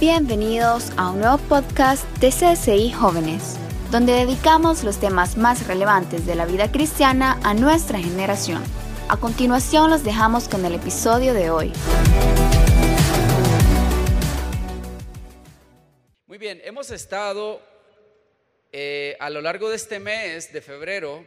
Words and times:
Bienvenidos 0.00 0.92
a 0.96 1.10
un 1.10 1.18
nuevo 1.18 1.36
podcast 1.36 2.06
de 2.20 2.30
CSI 2.30 2.90
Jóvenes, 2.90 3.58
donde 3.90 4.14
dedicamos 4.14 4.82
los 4.82 4.98
temas 4.98 5.36
más 5.36 5.66
relevantes 5.66 6.24
de 6.24 6.34
la 6.36 6.46
vida 6.46 6.72
cristiana 6.72 7.38
a 7.44 7.52
nuestra 7.52 7.98
generación. 7.98 8.62
A 9.10 9.18
continuación 9.18 9.90
los 9.90 10.02
dejamos 10.02 10.48
con 10.48 10.64
el 10.64 10.74
episodio 10.74 11.34
de 11.34 11.50
hoy. 11.50 11.70
Muy 16.26 16.38
bien, 16.38 16.62
hemos 16.64 16.90
estado 16.90 17.60
eh, 18.72 19.18
a 19.20 19.28
lo 19.28 19.42
largo 19.42 19.68
de 19.68 19.76
este 19.76 20.00
mes 20.00 20.50
de 20.50 20.62
febrero, 20.62 21.26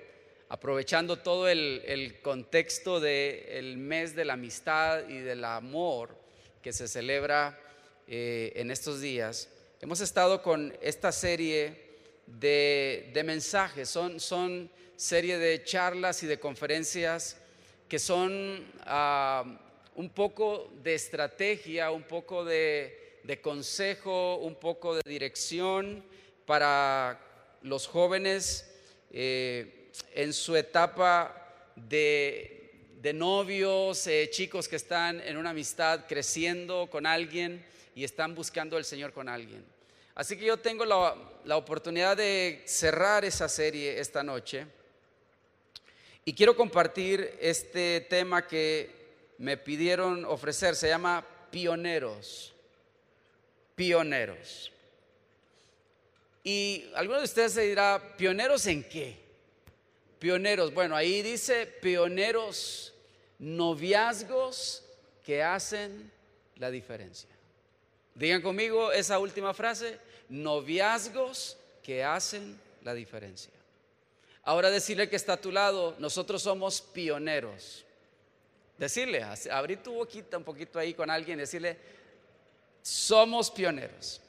aprovechando 0.50 1.20
todo 1.20 1.48
el, 1.48 2.20
contexto 2.24 3.00
del 3.00 3.78
mes 3.78 4.16
de 4.16 4.26
la 4.26 4.34
amistad 4.34 5.08
y 5.08 5.20
del 5.20 5.46
amor 5.46 6.18
que 6.64 6.74
se 6.74 6.88
celebra 6.88 7.60
eh, 8.08 8.54
en 8.56 8.72
estos 8.72 9.02
días, 9.02 9.50
hemos 9.82 10.02
estado 10.02 10.42
con 10.42 10.76
esta 10.82 11.12
serie 11.12 11.76
de, 12.26 13.22
mensajes, 13.26 13.90
son, 13.90 14.20
son 14.20 14.70
serie 14.96 15.38
de 15.38 15.64
charlas 15.64 16.24
y 16.24 16.28
de 16.28 16.40
conferencias 16.40 17.38
que 17.88 18.00
son 18.00 18.66
ah, 18.86 19.60
un 19.96 20.10
poco 20.10 20.72
de 20.84 20.96
estrategia, 20.96 21.92
un 21.92 22.04
poco 22.04 22.44
de, 22.44 23.20
de 23.24 23.40
consejo, 23.42 24.38
un 24.38 24.56
poco 24.56 24.96
de 24.96 25.02
dirección 25.06 26.04
para 26.46 27.20
los 27.62 27.88
jóvenes 27.88 28.70
eh, 29.12 29.90
en 30.14 30.34
su 30.34 30.56
etapa 30.56 31.72
de, 31.76 32.60
novios, 33.14 34.08
eh, 34.08 34.30
chicos 34.32 34.68
que 34.68 34.78
están 34.78 35.20
en 35.22 35.38
una 35.38 35.52
amistad 35.52 36.06
creciendo 36.08 36.88
con 36.90 37.06
alguien 37.06 37.64
y 37.96 38.04
están 38.04 38.36
buscando 38.36 38.78
al 38.78 38.86
Señor 38.86 39.14
con 39.14 39.30
alguien. 39.30 39.64
Así 40.16 40.38
que 40.38 40.46
yo 40.46 40.58
tengo 40.58 40.86
la, 40.86 41.16
la 41.46 41.58
oportunidad 41.58 42.18
de 42.18 42.62
cerrar 42.66 43.26
esa 43.26 43.50
serie 43.50 44.00
esta 44.00 44.24
noche 44.24 44.68
y 46.26 46.34
quiero 46.34 46.56
compartir 46.56 47.38
este 47.42 48.02
tema 48.02 48.48
que 48.48 49.04
me 49.38 49.58
pidieron 49.58 50.24
ofrecer, 50.26 50.76
se 50.76 50.88
llama 50.88 51.26
pioneros, 51.52 52.54
pioneros. 53.76 54.72
Y 56.44 56.86
algunos 56.96 57.22
de 57.22 57.26
ustedes 57.26 57.54
se 57.54 57.62
dirá, 57.62 58.16
¿pioneros 58.18 58.66
en 58.68 58.84
qué? 58.84 59.18
Pioneros, 60.20 60.74
bueno, 60.74 60.96
ahí 60.96 61.22
dice 61.22 61.66
pioneros, 61.66 62.94
noviazgos 63.40 64.86
que 65.26 65.44
hacen 65.44 66.10
la 66.56 66.72
diferencia. 66.72 67.33
Digan 68.16 68.42
conmigo 68.42 68.92
esa 68.92 69.20
última 69.20 69.54
frase, 69.54 70.00
noviazgos 70.30 71.58
que 71.82 72.04
hacen 72.04 72.60
la 72.84 72.94
diferencia. 72.94 73.52
Ahora 74.44 74.70
decirle 74.70 75.10
que 75.10 75.16
está 75.16 75.34
a 75.34 75.42
tu 75.42 75.52
lado, 75.52 75.96
nosotros 76.00 76.42
somos 76.42 76.82
pioneros. 76.82 77.86
Decirle, 78.78 79.24
abrir 79.52 79.82
tu 79.82 79.94
boquita 79.94 80.38
un 80.38 80.44
poquito 80.44 80.80
ahí 80.80 80.94
con 80.94 81.10
alguien, 81.10 81.38
decirle, 81.38 81.78
somos 82.82 83.50
pioneros. 83.50 84.20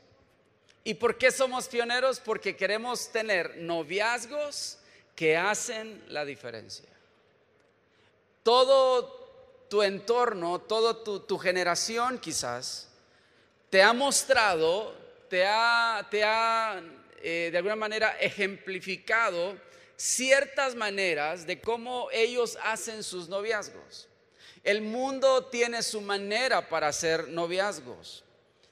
¿Y 0.85 0.95
por 0.95 1.19
qué 1.19 1.31
somos 1.31 1.67
pioneros? 1.67 2.21
Porque 2.21 2.57
queremos 2.57 3.09
tener 3.11 3.57
noviazgos 3.57 4.79
que 5.17 5.37
hacen 5.37 6.03
la 6.09 6.25
diferencia. 6.25 6.89
Todo 8.43 9.25
tu 9.69 9.83
entorno, 9.83 10.61
toda 10.61 11.03
tu, 11.03 11.39
generación 11.39 12.19
quizás, 12.19 12.89
te 13.75 13.83
ha 13.83 13.93
mostrado, 13.93 14.95
te 15.29 15.45
ha, 15.45 16.07
te 16.09 16.23
ha 16.23 16.81
eh, 17.21 17.49
de 17.51 17.59
alguna 17.59 17.75
manera 17.75 18.17
ejemplificado 18.21 19.57
ciertas 19.97 20.77
maneras 20.77 21.45
de 21.45 21.61
cómo 21.61 22.09
ellos 22.13 22.57
hacen 22.63 23.03
sus 23.03 23.29
noviazgos. 23.29 24.09
El 24.63 24.81
mundo 24.81 25.47
tiene 25.47 25.83
su 25.83 26.01
manera 26.01 26.69
para 26.69 26.87
hacer 26.87 27.27
noviazgos, 27.27 28.23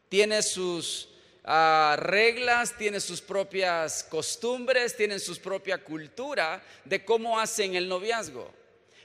tiene 0.08 0.40
sus 0.40 1.08
reglas, 1.42 2.72
tiene 2.78 3.00
sus 3.00 3.20
propias 3.20 4.04
costumbres, 4.04 4.96
tienen 4.96 5.18
su 5.18 5.36
propia 5.38 5.78
cultura 5.78 6.62
de 6.84 7.04
cómo 7.04 7.40
hacen 7.40 7.74
el 7.74 7.88
noviazgo. 7.88 8.54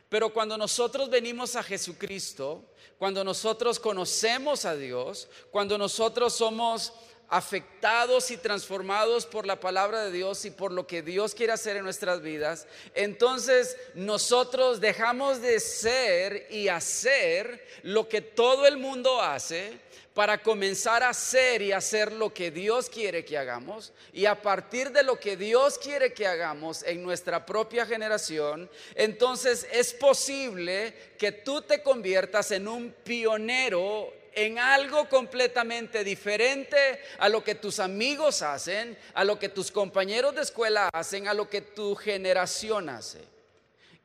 Pero 0.09 0.31
cuando 0.31 0.57
nosotros 0.57 1.09
venimos 1.09 1.55
a 1.55 1.63
Jesucristo, 1.63 2.63
cuando 2.97 3.23
nosotros 3.23 3.79
conocemos 3.79 4.65
a 4.65 4.75
Dios, 4.75 5.27
cuando 5.51 5.77
nosotros 5.77 6.33
somos 6.33 6.93
afectados 7.29 8.31
y 8.31 8.37
transformados 8.37 9.25
por 9.25 9.45
la 9.45 9.59
palabra 9.59 10.05
de 10.05 10.11
Dios 10.11 10.45
y 10.45 10.51
por 10.51 10.71
lo 10.71 10.87
que 10.87 11.01
Dios 11.01 11.35
quiere 11.35 11.51
hacer 11.51 11.75
en 11.75 11.83
nuestras 11.83 12.21
vidas, 12.21 12.67
entonces 12.95 13.75
nosotros 13.95 14.79
dejamos 14.79 15.41
de 15.41 15.59
ser 15.59 16.47
y 16.49 16.69
hacer 16.69 17.65
lo 17.83 18.07
que 18.07 18.21
todo 18.21 18.65
el 18.65 18.77
mundo 18.77 19.21
hace 19.21 19.77
para 20.17 20.41
comenzar 20.41 21.03
a 21.03 21.09
hacer 21.09 21.61
y 21.61 21.71
hacer 21.71 22.11
lo 22.11 22.33
que 22.33 22.49
Dios 22.49 22.89
quiere 22.89 23.23
que 23.23 23.37
hagamos. 23.37 23.93
Y 24.11 24.25
a 24.25 24.41
partir 24.41 24.91
de 24.91 25.03
lo 25.03 25.19
que 25.19 25.37
Dios 25.37 25.77
quiere 25.77 26.11
que 26.11 26.25
hagamos 26.25 26.81
en 26.81 27.03
nuestra 27.03 27.45
propia 27.45 27.85
generación, 27.85 28.67
entonces 28.95 29.67
es 29.71 29.93
posible 29.93 30.91
que 31.19 31.31
tú 31.31 31.61
te 31.61 31.83
conviertas 31.83 32.49
en 32.49 32.67
un 32.67 32.95
pionero 33.03 34.11
en 34.33 34.57
algo 34.57 35.07
completamente 35.07 36.03
diferente 36.03 36.99
a 37.19 37.29
lo 37.29 37.43
que 37.43 37.53
tus 37.53 37.79
amigos 37.79 38.41
hacen, 38.41 38.97
a 39.13 39.23
lo 39.23 39.37
que 39.37 39.49
tus 39.49 39.69
compañeros 39.69 40.33
de 40.33 40.41
escuela 40.41 40.89
hacen, 40.93 41.27
a 41.27 41.35
lo 41.35 41.47
que 41.47 41.61
tu 41.61 41.93
generación 41.93 42.89
hace. 42.89 43.19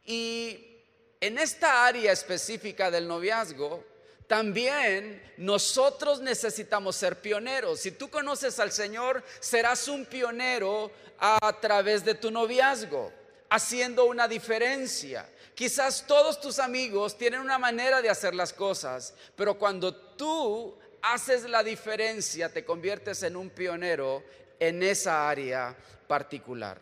Y 0.05 0.77
en 1.23 1.39
esta 1.39 1.87
área 1.87 2.13
específica 2.13 2.91
del 2.91 3.09
noviazgo, 3.09 3.92
también 4.33 5.23
nosotros 5.37 6.23
necesitamos 6.23 6.97
ser 6.97 7.21
pioneros. 7.21 7.81
Si 7.81 7.91
tú 7.91 8.09
conoces 8.09 8.59
al 8.61 8.73
Señor, 8.73 9.23
serás 9.41 9.89
un 9.89 10.07
pionero 10.07 10.91
a 11.19 11.55
través 11.61 12.03
de 12.03 12.15
tu 12.15 12.31
noviazgo, 12.31 13.13
haciendo 13.51 14.07
una 14.07 14.27
diferencia. 14.27 15.29
Quizás 15.55 16.07
todos 16.07 16.41
tus 16.41 16.59
amigos 16.61 17.19
tienen 17.19 17.41
una 17.41 17.59
manera 17.59 18.01
de 18.01 18.09
hacer 18.09 18.35
las 18.35 18.55
cosas, 18.55 19.13
pero 19.37 19.59
cuando 19.59 19.95
tú 19.95 20.79
haces 21.03 21.43
la 21.43 21.63
diferencia, 21.63 22.51
te 22.51 22.65
conviertes 22.65 23.23
en 23.25 23.37
un 23.37 23.51
pionero 23.51 24.25
en 24.59 24.83
esa 24.83 25.29
área 25.29 25.77
particular. 26.09 26.81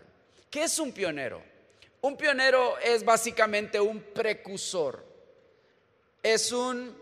¿Qué 0.48 0.62
es 0.62 0.78
un 0.78 0.92
pionero? 0.92 1.42
Un 2.00 2.16
pionero 2.16 2.78
es 2.78 3.04
básicamente 3.04 3.80
un 3.80 4.00
precursor. 4.00 5.04
Es 6.22 6.52
un 6.52 6.99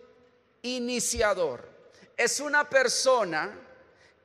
iniciador. 0.63 1.69
Es 2.17 2.41
una 2.41 2.69
persona 2.69 3.59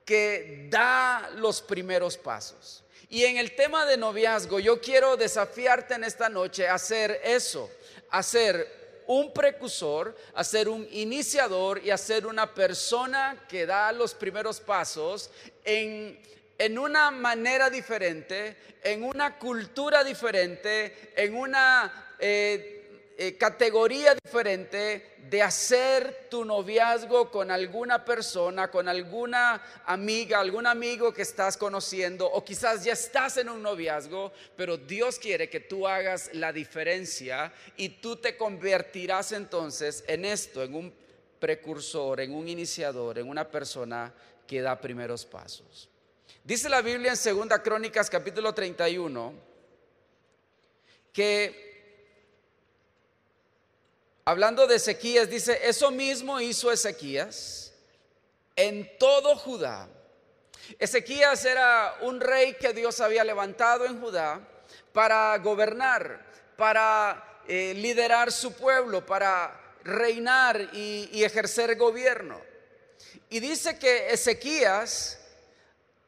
que 0.06 0.68
da 0.70 1.30
los 1.36 1.62
primeros 1.62 2.18
pasos. 2.18 2.84
Y 3.10 3.26
en 3.26 3.38
el 3.38 3.56
tema 3.56 3.86
de 3.86 3.98
noviazgo, 3.98 4.60
yo 4.60 4.82
quiero 4.82 5.16
desafiarte 5.16 5.94
en 5.94 6.04
esta 6.04 6.30
noche 6.30 6.68
a 6.68 6.76
hacer 6.76 7.22
eso, 7.24 7.70
a 8.10 8.24
ser 8.24 9.04
un 9.06 9.34
precursor, 9.34 10.16
a 10.34 10.44
ser 10.44 10.70
un 10.70 10.88
iniciador 10.92 11.80
y 11.84 11.92
a 11.92 11.98
ser 11.98 12.26
una 12.26 12.54
persona 12.54 13.46
que 13.48 13.66
da 13.66 13.92
los 13.92 14.14
primeros 14.14 14.60
pasos 14.60 15.30
en, 15.64 16.20
en 16.58 16.80
una 16.80 17.12
manera 17.12 17.70
diferente, 17.70 18.58
en 18.82 19.04
una 19.04 19.38
cultura 19.38 20.04
diferente, 20.04 21.14
en 21.16 21.36
una... 21.36 22.16
Eh, 22.20 22.80
eh, 23.18 23.38
categoría 23.38 24.16
diferente 24.16 25.16
de 25.30 25.42
hacer 25.42 26.28
tu 26.30 26.44
noviazgo 26.44 27.30
con 27.30 27.52
alguna 27.52 28.04
persona, 28.04 28.72
con 28.72 28.88
alguna 28.88 29.62
amiga, 29.86 30.40
algún 30.40 30.66
amigo 30.66 31.14
que 31.14 31.22
estás 31.22 31.56
conociendo 31.58 32.26
o 32.26 32.44
quizás 32.44 32.84
ya 32.84 32.94
estás 32.94 33.38
en 33.38 33.50
un 33.50 33.62
noviazgo, 33.62 34.32
pero 34.56 34.78
Dios 34.78 35.20
quiere 35.20 35.50
que 35.50 35.60
tú 35.60 35.88
hagas 35.88 36.32
la 36.34 36.52
diferencia 36.52 37.54
y 37.78 37.90
tú 37.90 38.16
te 38.16 38.36
convertirás 38.36 39.32
entonces 39.32 40.04
en 40.08 40.26
esto, 40.26 40.64
en 40.64 40.74
un 40.74 40.94
precursor, 41.40 42.20
en 42.20 42.34
un 42.34 42.48
iniciador, 42.48 43.20
en 43.20 43.30
una 43.30 43.50
persona 43.50 44.14
que 44.48 44.62
da 44.62 44.80
primeros 44.80 45.26
pasos. 45.26 45.90
Dice 46.44 46.68
la 46.68 46.82
Biblia 46.82 47.12
en 47.12 47.18
Segunda 47.18 47.62
Crónicas 47.62 48.10
capítulo 48.10 48.54
31 48.54 49.34
que 51.14 51.73
Hablando 54.26 54.68
de 54.68 54.78
Ezequías, 54.78 55.30
dice, 55.30 55.60
eso 55.64 55.92
mismo 55.92 56.40
hizo 56.40 56.72
Ezequías 56.72 57.74
en 58.56 58.98
todo 58.98 59.36
Judá. 59.36 59.90
Ezequías 60.80 61.44
era 61.44 61.98
un 62.02 62.22
rey 62.22 62.54
que 62.54 62.72
Dios 62.72 63.02
había 63.02 63.26
levantado 63.26 63.86
en 63.86 64.00
Judá 64.00 64.40
para 64.94 65.38
gobernar, 65.40 66.26
para 66.56 67.42
eh, 67.50 67.74
liderar 67.76 68.32
su 68.32 68.54
pueblo, 68.54 69.06
para 69.06 69.60
reinar 69.84 70.70
y, 70.72 71.10
y 71.12 71.26
ejercer 71.26 71.76
gobierno. 71.76 72.40
Y 73.30 73.42
dice 73.42 73.78
que 73.78 74.14
Ezequías 74.14 75.20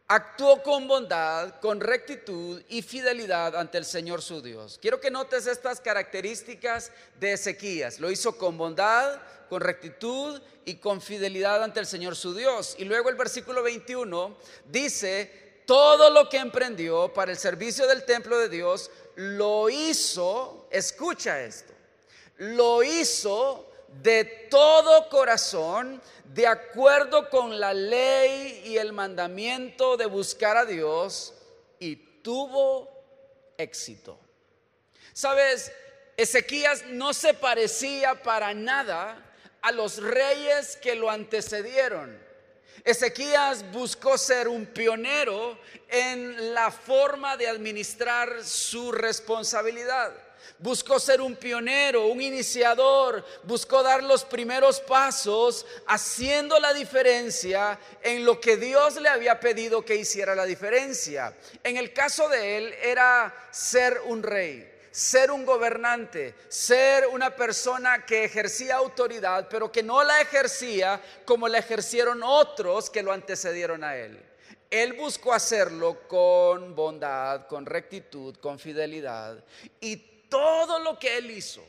actuó 0.07 0.61
con 0.61 0.87
bondad, 0.87 1.59
con 1.59 1.79
rectitud 1.79 2.61
y 2.69 2.81
fidelidad 2.81 3.55
ante 3.55 3.77
el 3.77 3.85
Señor 3.85 4.21
su 4.21 4.41
Dios. 4.41 4.77
Quiero 4.81 5.01
que 5.01 5.09
notes 5.09 5.47
estas 5.47 5.79
características 5.79 6.91
de 7.19 7.33
Ezequías. 7.33 7.99
Lo 7.99 8.11
hizo 8.11 8.37
con 8.37 8.57
bondad, 8.57 9.19
con 9.49 9.61
rectitud 9.61 10.41
y 10.63 10.75
con 10.75 11.01
fidelidad 11.01 11.63
ante 11.63 11.79
el 11.79 11.87
Señor 11.87 12.15
su 12.15 12.35
Dios. 12.35 12.75
Y 12.77 12.85
luego 12.85 13.09
el 13.09 13.15
versículo 13.15 13.63
21 13.63 14.37
dice, 14.69 15.63
todo 15.65 16.11
lo 16.11 16.29
que 16.29 16.37
emprendió 16.37 17.11
para 17.13 17.31
el 17.31 17.37
servicio 17.37 17.87
del 17.87 18.05
templo 18.05 18.37
de 18.37 18.49
Dios, 18.49 18.91
lo 19.15 19.69
hizo, 19.69 20.67
escucha 20.69 21.41
esto, 21.41 21.73
lo 22.37 22.83
hizo 22.83 23.64
de 24.01 24.25
todo 24.49 25.09
corazón, 25.09 26.01
de 26.25 26.47
acuerdo 26.47 27.29
con 27.29 27.59
la 27.59 27.73
ley 27.73 28.63
y 28.65 28.77
el 28.77 28.93
mandamiento 28.93 29.97
de 29.97 30.05
buscar 30.05 30.57
a 30.57 30.65
Dios, 30.65 31.33
y 31.79 31.95
tuvo 31.95 32.89
éxito. 33.57 34.19
Sabes, 35.13 35.71
Ezequías 36.17 36.85
no 36.87 37.13
se 37.13 37.33
parecía 37.33 38.21
para 38.21 38.53
nada 38.53 39.21
a 39.61 39.71
los 39.71 40.01
reyes 40.01 40.77
que 40.77 40.95
lo 40.95 41.09
antecedieron. 41.09 42.23
Ezequías 42.83 43.71
buscó 43.71 44.17
ser 44.17 44.47
un 44.47 44.67
pionero 44.67 45.57
en 45.89 46.53
la 46.53 46.69
forma 46.69 47.35
de 47.35 47.47
administrar 47.47 48.43
su 48.43 48.91
responsabilidad. 48.91 50.13
Buscó 50.59 50.99
ser 50.99 51.21
un 51.21 51.35
pionero, 51.35 52.07
un 52.07 52.21
iniciador, 52.21 53.25
buscó 53.43 53.83
dar 53.83 54.03
los 54.03 54.23
primeros 54.23 54.79
pasos 54.79 55.65
haciendo 55.87 56.59
la 56.59 56.73
diferencia 56.73 57.79
en 58.01 58.25
lo 58.25 58.39
que 58.39 58.57
Dios 58.57 58.99
le 59.01 59.09
había 59.09 59.39
pedido 59.39 59.83
que 59.83 59.95
hiciera 59.95 60.35
la 60.35 60.45
diferencia. 60.45 61.33
En 61.63 61.77
el 61.77 61.93
caso 61.93 62.29
de 62.29 62.57
él 62.57 62.73
era 62.81 63.33
ser 63.51 64.01
un 64.05 64.23
rey 64.23 64.75
ser 64.95 65.29
un 65.29 65.45
gobernante, 65.45 66.35
ser 66.47 67.05
una 67.07 67.35
persona 67.35 68.05
que 68.05 68.23
ejercía 68.23 68.77
autoridad, 68.77 69.49
pero 69.49 69.69
que 69.69 69.83
no 69.83 70.01
la 70.05 70.21
ejercía 70.21 71.01
como 71.25 71.49
la 71.49 71.57
ejercieron 71.57 72.23
otros 72.23 72.89
que 72.89 73.03
lo 73.03 73.11
antecedieron 73.11 73.83
a 73.83 73.97
él. 73.97 74.17
Él 74.71 74.93
buscó 74.93 75.33
hacerlo 75.33 76.07
con 76.07 76.75
bondad, 76.75 77.45
con 77.47 77.65
rectitud, 77.65 78.37
con 78.37 78.57
fidelidad. 78.57 79.43
Y 79.81 80.14
todo 80.35 80.79
lo 80.79 80.99
que 80.99 81.17
él 81.17 81.31
hizo, 81.31 81.63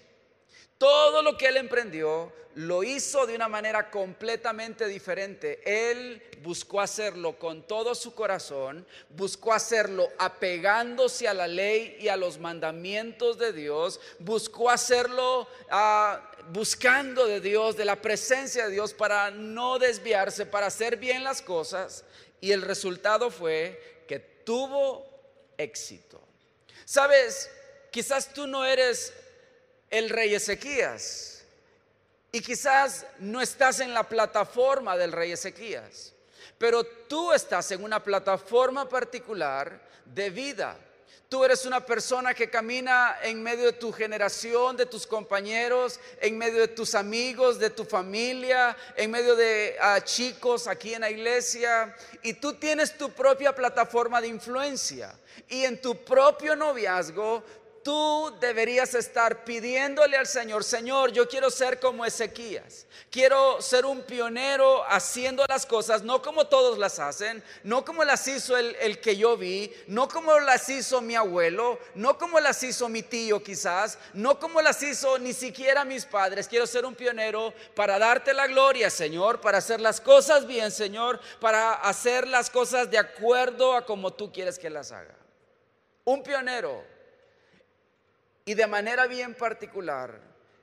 todo 0.77 1.23
lo 1.23 1.39
que 1.39 1.47
él 1.47 1.57
emprendió, 1.57 2.33
lo 2.57 2.83
hizo 2.83 3.25
de 3.27 3.37
una 3.37 3.47
manera 3.47 3.93
completamente 3.93 4.89
diferente. 4.89 5.61
Él 5.65 6.21
buscó 6.43 6.81
hacerlo 6.81 7.39
con 7.39 7.63
todo 7.63 7.95
su 7.95 8.13
corazón, 8.13 8.85
buscó 9.11 9.53
hacerlo 9.53 10.09
apegándose 10.19 11.29
a 11.29 11.35
la 11.35 11.47
ley 11.47 11.97
y 12.01 12.09
a 12.09 12.17
los 12.17 12.39
mandamientos 12.39 13.39
de 13.39 13.53
Dios, 13.53 14.01
buscó 14.19 14.69
hacerlo 14.69 15.47
ah, 15.71 16.29
buscando 16.49 17.25
de 17.27 17.41
Dios, 17.41 17.77
de 17.77 17.85
la 17.85 18.03
presencia 18.03 18.67
de 18.67 18.73
Dios, 18.73 18.95
para 18.95 19.31
no 19.31 19.79
desviarse, 19.79 20.45
para 20.45 20.67
hacer 20.67 20.97
bien 20.97 21.23
las 21.23 21.41
cosas. 21.41 22.05
Y 22.41 22.51
el 22.51 22.62
resultado 22.62 23.31
fue 23.31 24.03
que 24.09 24.19
tuvo 24.19 25.07
éxito. 25.57 26.21
Sabes, 26.85 27.51
quizás 27.97 28.29
tú 28.35 28.47
no 28.47 28.63
eres 28.63 29.11
el 29.89 30.11
rey 30.11 30.35
Ezequías 30.35 31.43
y 32.31 32.43
quizás 32.43 33.07
no 33.21 33.41
estás 33.41 33.81
en 33.81 33.95
la 33.95 34.03
plataforma 34.03 34.99
del 34.99 35.13
rey 35.13 35.33
Ezequías, 35.33 36.13
pero 36.59 36.85
tú 36.85 37.33
estás 37.33 37.71
en 37.71 37.83
una 37.83 38.05
plataforma 38.05 38.87
particular 38.87 39.81
de 40.05 40.29
vida. 40.29 40.77
Tú 41.31 41.43
eres 41.43 41.65
una 41.65 41.85
persona 41.87 42.35
que 42.35 42.51
camina 42.51 43.17
en 43.23 43.43
medio 43.43 43.65
de 43.65 43.73
tu 43.73 43.91
generación, 43.91 44.77
de 44.77 44.85
tus 44.85 45.07
compañeros, 45.07 45.99
en 46.21 46.37
medio 46.37 46.61
de 46.61 46.69
tus 46.69 46.95
amigos, 46.95 47.59
de 47.59 47.71
tu 47.71 47.87
familia, 47.87 48.77
en 48.95 49.11
medio 49.11 49.35
de 49.35 49.75
ah, 49.81 50.03
chicos 50.05 50.69
aquí 50.69 50.93
en 50.93 51.01
la 51.01 51.11
iglesia. 51.11 51.97
Y 52.23 52.35
tú 52.35 52.53
tienes 52.53 52.99
tu 52.99 53.11
propia 53.11 53.55
plataforma 53.55 54.21
de 54.21 54.29
influencia. 54.29 55.19
Y 55.49 55.65
en 55.65 55.81
tu 55.81 56.05
propio 56.05 56.55
noviazgo 56.55 57.43
tú 57.87 58.35
deberías 58.41 58.97
estar 58.97 59.44
pidiéndole 59.44 60.17
al 60.17 60.27
Señor, 60.27 60.65
Señor, 60.65 61.12
yo 61.12 61.29
quiero 61.29 61.50
ser 61.50 61.79
como 61.79 62.05
Ezequías, 62.05 62.85
quiero 63.12 63.62
ser 63.62 63.87
un 63.87 64.03
pionero 64.03 64.83
haciendo 64.88 65.44
las 65.49 65.67
cosas, 65.67 66.03
no 66.03 66.21
como 66.21 66.49
todos 66.49 66.79
las 66.79 66.99
hacen, 66.99 67.44
no 67.62 67.85
como 67.85 68.03
las 68.03 68.27
hizo 68.27 68.56
el, 68.56 68.75
el, 68.81 69.00
que 69.00 69.17
yo 69.17 69.37
vi, 69.37 69.73
no 69.87 70.09
como 70.09 70.37
las 70.41 70.69
hizo 70.69 71.00
mi 71.00 71.15
abuelo, 71.15 71.79
no 71.94 72.19
como 72.19 72.41
las 72.41 72.61
hizo 72.65 72.88
mi 72.88 73.05
tío 73.05 73.41
quizás, 73.41 74.00
no 74.15 74.41
como 74.41 74.61
las 74.61 74.83
hizo 74.83 75.21
ni 75.21 75.33
siquiera 75.33 75.85
mis 75.85 76.06
padres, 76.06 76.49
quiero 76.49 76.67
ser 76.67 76.85
un 76.87 76.97
pionero 76.97 77.55
para 77.77 78.00
darte 78.00 78.35
la 78.35 78.49
gloria, 78.49 78.91
Señor, 78.91 79.41
para 79.41 79.59
hacer 79.59 79.81
las 79.81 80.00
cosas 80.00 80.44
bien, 80.44 80.73
Señor, 80.73 81.21
para 81.38 81.75
hacer 81.75 82.27
las 82.27 82.50
cosas 82.50 82.91
de 82.91 82.99
acuerdo 82.99 83.77
a 83.77 83.87
como 83.87 84.12
tú 84.12 84.33
quieres 84.33 84.59
que 84.59 84.71
las 84.71 84.91
haga. 84.91 85.15
Un 86.03 86.25
pionero 86.25 86.96
y 88.49 88.55
de 88.55 88.67
manera 88.69 89.09
bien 89.09 89.35
particular, 89.35 90.21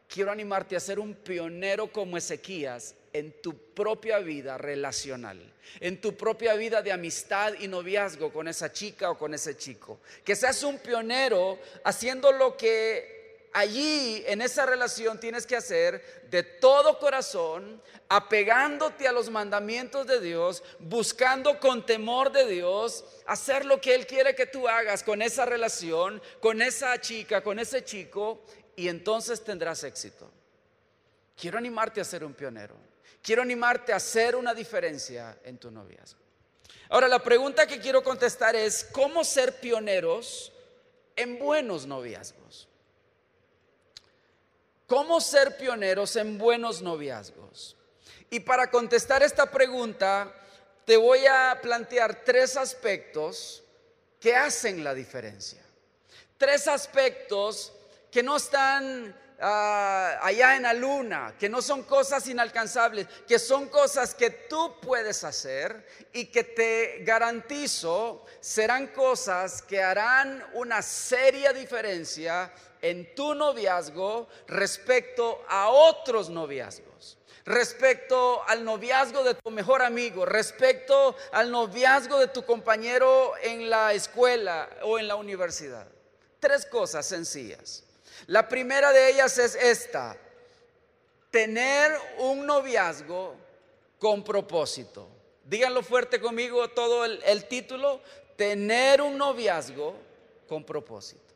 quiero 0.08 0.32
animarte 0.32 0.78
a 0.78 0.80
ser 0.80 1.00
un 1.00 1.16
pionero 1.16 1.92
como 1.92 2.18
Ezequías 2.18 2.96
en 3.12 3.42
tu 3.42 3.58
propia 3.74 4.20
vida 4.20 4.58
relacional, 4.58 5.54
en 5.82 6.00
tu 6.00 6.16
propia 6.16 6.54
vida 6.54 6.82
de 6.82 6.94
amistad 6.94 7.54
y 7.60 7.68
noviazgo 7.68 8.32
con 8.32 8.48
esa 8.48 8.72
chica 8.72 9.12
o 9.12 9.18
con 9.18 9.34
ese 9.34 9.58
chico. 9.58 10.00
Que 10.24 10.34
seas 10.36 10.64
un 10.64 10.80
pionero 10.80 11.60
haciendo 11.84 12.32
lo 12.32 12.56
que 12.56 13.13
allí 13.54 14.24
en 14.28 14.42
esa 14.42 14.66
relación 14.66 15.20
tienes 15.20 15.46
que 15.46 15.56
hacer 15.56 16.24
de 16.30 16.44
todo 16.44 17.00
corazón, 17.00 17.82
apegándote 18.10 19.08
a 19.08 19.12
los 19.12 19.30
mandamientos 19.30 20.06
de 20.08 20.20
Dios, 20.20 20.64
buscando 20.80 21.60
con 21.60 21.86
temor 21.86 22.32
de 22.32 22.46
Dios, 22.48 23.06
hacer 23.26 23.66
lo 23.66 23.80
que 23.80 23.96
Él 23.96 24.06
quiere 24.08 24.36
que 24.36 24.48
tú 24.48 24.68
hagas 24.68 25.04
con 25.04 25.22
esa 25.22 25.46
relación, 25.46 26.22
con 26.42 26.62
esa 26.62 27.00
chica, 27.00 27.42
con 27.42 27.60
ese 27.60 27.84
chico, 27.86 28.44
y 28.76 28.88
entonces 28.88 29.44
tendrás 29.44 29.84
éxito. 29.84 30.30
Quiero 31.40 31.58
animarte 31.58 32.02
a 32.02 32.06
ser 32.06 32.24
un 32.24 32.34
pionero. 32.34 32.76
Quiero 33.22 33.42
animarte 33.42 33.94
a 33.94 33.98
hacer 33.98 34.36
una 34.36 34.54
diferencia 34.54 35.38
en 35.44 35.58
tu 35.58 35.72
noviazgo. 35.72 36.20
Ahora, 36.90 37.08
la 37.08 37.20
pregunta 37.20 37.66
que 37.66 37.80
quiero 37.80 38.04
contestar 38.04 38.56
es, 38.56 38.84
¿cómo 38.92 39.24
ser 39.24 39.60
pioneros 39.60 40.52
en 41.16 41.40
buenos 41.40 41.86
noviazgos? 41.86 42.43
¿Cómo 44.94 45.20
ser 45.20 45.58
pioneros 45.58 46.16
en 46.18 46.38
buenos 46.38 46.84
noviazgos? 46.84 47.76
Y 48.30 48.42
para 48.42 48.70
contestar 48.70 49.24
esta 49.24 49.50
pregunta, 49.50 50.32
te 50.86 50.98
voy 50.98 51.26
a 51.26 51.58
plantear 51.60 52.24
tres 52.24 52.56
aspectos 52.58 53.64
que 54.20 54.36
hacen 54.36 54.84
la 54.84 54.94
diferencia. 54.94 55.64
Tres 56.38 56.68
aspectos 56.68 57.74
que 58.12 58.22
no 58.22 58.38
están 58.38 59.20
ah, 59.42 60.20
allá 60.22 60.58
en 60.58 60.62
la 60.62 60.74
luna, 60.76 61.34
que 61.40 61.50
no 61.50 61.64
son 61.64 61.82
cosas 61.82 62.28
inalcanzables, 62.28 63.08
que 63.28 63.40
son 63.40 63.70
cosas 63.70 64.14
que 64.14 64.30
tú 64.30 64.80
puedes 64.80 65.24
hacer 65.24 65.88
y 66.14 66.28
que 66.28 66.44
te 66.44 67.00
garantizo 67.04 68.28
serán 68.40 68.90
cosas 68.90 69.64
que 69.64 69.82
harán 69.82 70.46
una 70.54 70.84
seria 70.84 71.52
diferencia 71.52 72.54
en 72.84 73.16
tu 73.16 73.34
noviazgo 73.34 74.28
respecto 74.46 75.42
a 75.48 75.70
otros 75.70 76.30
noviazgos, 76.30 77.18
respecto 77.46 78.44
al 78.46 78.64
noviazgo 78.66 79.24
de 79.24 79.36
tu 79.36 79.50
mejor 79.52 79.82
amigo, 79.82 80.26
respecto 80.26 81.16
al 81.32 81.50
noviazgo 81.50 82.20
de 82.20 82.28
tu 82.28 82.46
compañero 82.46 83.34
en 83.42 83.70
la 83.70 83.94
escuela 83.94 84.70
o 84.84 85.00
en 85.00 85.08
la 85.08 85.16
universidad. 85.16 85.88
Tres 86.42 86.66
cosas 86.66 87.06
sencillas. 87.06 87.86
La 88.28 88.50
primera 88.50 88.92
de 88.92 89.12
ellas 89.12 89.38
es 89.38 89.56
esta, 89.56 90.18
tener 91.32 91.98
un 92.20 92.46
noviazgo 92.46 93.36
con 93.98 94.26
propósito. 94.26 95.08
Díganlo 95.46 95.84
fuerte 95.84 96.20
conmigo 96.20 96.70
todo 96.70 97.06
el, 97.06 97.22
el 97.24 97.48
título, 97.48 98.02
tener 98.36 99.02
un 99.02 99.18
noviazgo 99.18 99.96
con 100.50 100.66
propósito. 100.66 101.33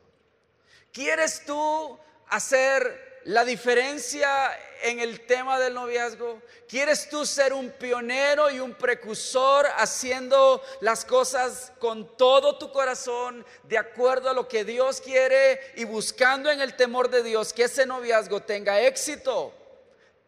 ¿Quieres 0.98 1.44
tú 1.46 1.96
hacer 2.26 3.20
la 3.26 3.44
diferencia 3.44 4.50
en 4.82 4.98
el 4.98 5.26
tema 5.26 5.60
del 5.60 5.74
noviazgo? 5.74 6.42
¿Quieres 6.68 7.08
tú 7.08 7.24
ser 7.24 7.52
un 7.52 7.70
pionero 7.70 8.50
y 8.50 8.58
un 8.58 8.74
precursor 8.74 9.68
haciendo 9.76 10.60
las 10.80 11.04
cosas 11.04 11.70
con 11.78 12.16
todo 12.16 12.58
tu 12.58 12.72
corazón, 12.72 13.46
de 13.62 13.78
acuerdo 13.78 14.28
a 14.28 14.34
lo 14.34 14.48
que 14.48 14.64
Dios 14.64 15.00
quiere 15.00 15.60
y 15.76 15.84
buscando 15.84 16.50
en 16.50 16.60
el 16.60 16.74
temor 16.74 17.08
de 17.08 17.22
Dios 17.22 17.52
que 17.52 17.62
ese 17.62 17.86
noviazgo 17.86 18.40
tenga 18.40 18.80
éxito? 18.80 19.54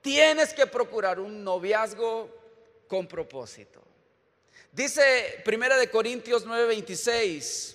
Tienes 0.01 0.55
que 0.55 0.69
procurar 0.69 1.19
un 1.19 1.43
noviazgo 1.43 2.31
con 2.87 3.09
propósito. 3.09 3.83
Dice 4.71 5.43
Primera 5.45 5.77
de 5.77 5.91
Corintios 5.91 6.47
9:26. 6.47 7.75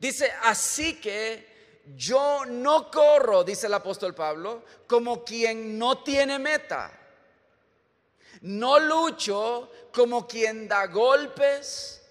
Dice, 0.00 0.32
"Así 0.42 1.00
que 1.00 1.51
yo 1.96 2.44
no 2.46 2.90
corro", 2.90 3.44
dice 3.44 3.66
el 3.66 3.74
apóstol 3.74 4.14
Pablo, 4.14 4.62
"como 4.86 5.24
quien 5.24 5.78
no 5.78 6.02
tiene 6.02 6.38
meta. 6.38 6.90
No 8.42 8.78
lucho 8.78 9.70
como 9.92 10.26
quien 10.26 10.68
da 10.68 10.86
golpes 10.86 12.02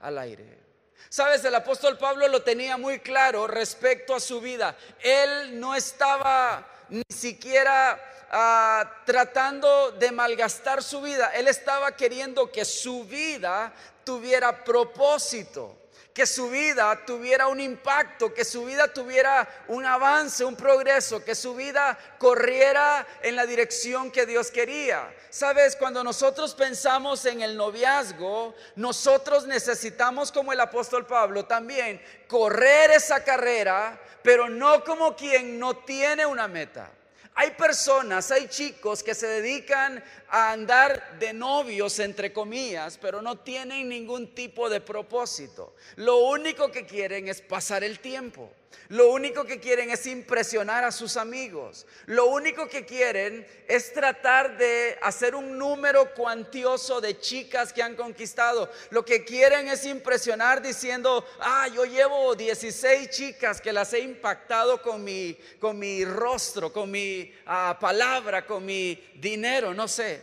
al 0.00 0.18
aire." 0.18 0.60
Sabes, 1.08 1.44
el 1.44 1.54
apóstol 1.54 1.98
Pablo 1.98 2.26
lo 2.28 2.42
tenía 2.42 2.76
muy 2.76 3.00
claro 3.00 3.46
respecto 3.46 4.14
a 4.14 4.20
su 4.20 4.40
vida. 4.40 4.76
Él 5.00 5.60
no 5.60 5.74
estaba 5.74 6.66
ni 6.88 7.02
siquiera 7.08 8.00
Ah, 8.34 9.02
tratando 9.04 9.90
de 9.90 10.10
malgastar 10.10 10.82
su 10.82 11.02
vida. 11.02 11.32
Él 11.34 11.48
estaba 11.48 11.94
queriendo 11.94 12.50
que 12.50 12.64
su 12.64 13.04
vida 13.04 13.74
tuviera 14.04 14.64
propósito 14.64 15.76
que 16.14 16.26
su 16.26 16.50
vida 16.50 17.04
tuviera 17.06 17.48
un 17.48 17.60
impacto, 17.60 18.34
que 18.34 18.44
su 18.44 18.64
vida 18.64 18.92
tuviera 18.92 19.48
un 19.68 19.84
avance, 19.86 20.44
un 20.44 20.56
progreso, 20.56 21.24
que 21.24 21.34
su 21.34 21.54
vida 21.54 21.98
corriera 22.18 23.06
en 23.22 23.34
la 23.34 23.46
dirección 23.46 24.10
que 24.10 24.26
Dios 24.26 24.50
quería. 24.50 25.14
Sabes, 25.30 25.74
cuando 25.74 26.04
nosotros 26.04 26.54
pensamos 26.54 27.24
en 27.24 27.40
el 27.40 27.56
noviazgo, 27.56 28.54
nosotros 28.76 29.46
necesitamos, 29.46 30.30
como 30.30 30.52
el 30.52 30.60
apóstol 30.60 31.06
Pablo, 31.06 31.46
también 31.46 32.02
correr 32.28 32.90
esa 32.90 33.24
carrera, 33.24 33.98
pero 34.22 34.50
no 34.50 34.84
como 34.84 35.16
quien 35.16 35.58
no 35.58 35.76
tiene 35.78 36.26
una 36.26 36.46
meta. 36.46 36.90
Hay 37.34 37.52
personas, 37.52 38.30
hay 38.30 38.48
chicos 38.48 39.02
que 39.02 39.14
se 39.14 39.26
dedican 39.26 40.02
a 40.28 40.52
andar 40.52 41.18
de 41.18 41.32
novios, 41.32 41.98
entre 41.98 42.32
comillas, 42.32 42.98
pero 42.98 43.22
no 43.22 43.38
tienen 43.38 43.88
ningún 43.88 44.34
tipo 44.34 44.68
de 44.68 44.80
propósito. 44.80 45.74
Lo 45.96 46.18
único 46.18 46.70
que 46.70 46.84
quieren 46.84 47.28
es 47.28 47.40
pasar 47.40 47.84
el 47.84 48.00
tiempo. 48.00 48.52
Lo 48.88 49.10
único 49.10 49.44
que 49.44 49.60
quieren 49.60 49.90
es 49.90 50.06
impresionar 50.06 50.84
a 50.84 50.92
sus 50.92 51.16
amigos. 51.16 51.86
Lo 52.06 52.26
único 52.26 52.68
que 52.68 52.84
quieren 52.84 53.46
es 53.68 53.92
tratar 53.92 54.56
de 54.56 54.98
hacer 55.02 55.34
un 55.34 55.58
número 55.58 56.14
cuantioso 56.14 57.00
de 57.00 57.18
chicas 57.18 57.72
que 57.72 57.82
han 57.82 57.96
conquistado. 57.96 58.70
Lo 58.90 59.04
que 59.04 59.24
quieren 59.24 59.68
es 59.68 59.84
impresionar 59.86 60.60
diciendo, 60.60 61.24
ah, 61.40 61.68
yo 61.68 61.84
llevo 61.84 62.34
16 62.34 63.10
chicas 63.10 63.60
que 63.60 63.72
las 63.72 63.92
he 63.92 64.00
impactado 64.00 64.82
con 64.82 65.02
mi, 65.02 65.38
con 65.58 65.78
mi 65.78 66.04
rostro, 66.04 66.72
con 66.72 66.90
mi 66.90 67.32
ah, 67.46 67.76
palabra, 67.80 68.46
con 68.46 68.64
mi 68.64 68.94
dinero, 69.14 69.72
no 69.72 69.88
sé. 69.88 70.20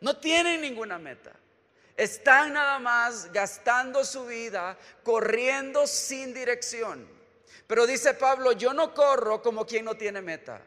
No 0.00 0.18
tienen 0.18 0.60
ninguna 0.60 0.98
meta. 0.98 1.32
Están 1.96 2.52
nada 2.52 2.78
más 2.78 3.32
gastando 3.32 4.04
su 4.04 4.26
vida 4.26 4.76
corriendo 5.02 5.86
sin 5.86 6.34
dirección. 6.34 7.15
Pero 7.66 7.86
dice 7.86 8.14
Pablo, 8.14 8.52
yo 8.52 8.72
no 8.72 8.94
corro 8.94 9.42
como 9.42 9.66
quien 9.66 9.84
no 9.84 9.96
tiene 9.96 10.22
meta. 10.22 10.62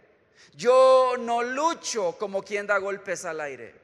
Yo 0.56 1.16
no 1.18 1.44
lucho 1.44 2.18
como 2.18 2.44
quien 2.44 2.68
da 2.68 2.78
golpes 2.78 3.26
al 3.26 3.42
aire. 3.42 3.76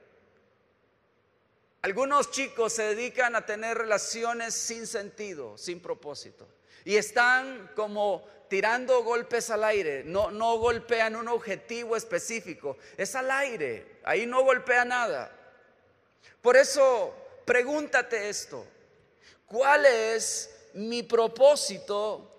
Algunos 1.81 2.31
chicos 2.31 2.73
se 2.73 2.83
dedican 2.83 3.35
a 3.35 3.45
tener 3.45 3.77
relaciones 3.77 4.55
sin 4.55 4.87
sentido, 4.87 5.57
sin 5.57 5.79
propósito. 5.79 6.47
Y 6.83 6.95
están 6.95 7.71
como 7.75 8.27
tirando 8.49 9.03
golpes 9.03 9.49
al 9.49 9.63
aire. 9.63 10.03
No, 10.03 10.31
no 10.31 10.57
golpean 10.57 11.15
un 11.15 11.27
objetivo 11.27 11.95
específico. 11.95 12.77
Es 12.97 13.15
al 13.15 13.29
aire. 13.29 13.99
Ahí 14.03 14.25
no 14.25 14.43
golpea 14.43 14.83
nada. 14.83 15.31
Por 16.41 16.57
eso, 16.57 17.15
pregúntate 17.45 18.29
esto. 18.29 18.65
¿Cuál 19.45 19.85
es 19.85 20.49
mi 20.73 21.03
propósito 21.03 22.34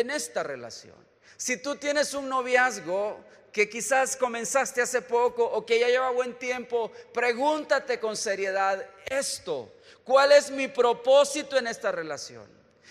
en 0.00 0.10
esta 0.10 0.42
relación. 0.42 0.96
Si 1.36 1.56
tú 1.56 1.76
tienes 1.76 2.14
un 2.14 2.28
noviazgo 2.28 3.24
que 3.52 3.68
quizás 3.68 4.16
comenzaste 4.16 4.82
hace 4.82 5.02
poco 5.02 5.44
o 5.44 5.64
que 5.64 5.78
ya 5.78 5.88
lleva 5.88 6.10
buen 6.10 6.34
tiempo, 6.34 6.92
pregúntate 7.12 7.98
con 7.98 8.16
seriedad 8.16 8.84
esto. 9.06 9.72
¿Cuál 10.04 10.32
es 10.32 10.50
mi 10.50 10.68
propósito 10.68 11.56
en 11.56 11.66
esta 11.66 11.92
relación? 11.92 12.46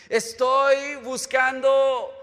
¿Estoy 0.09 0.95
buscando 0.97 2.13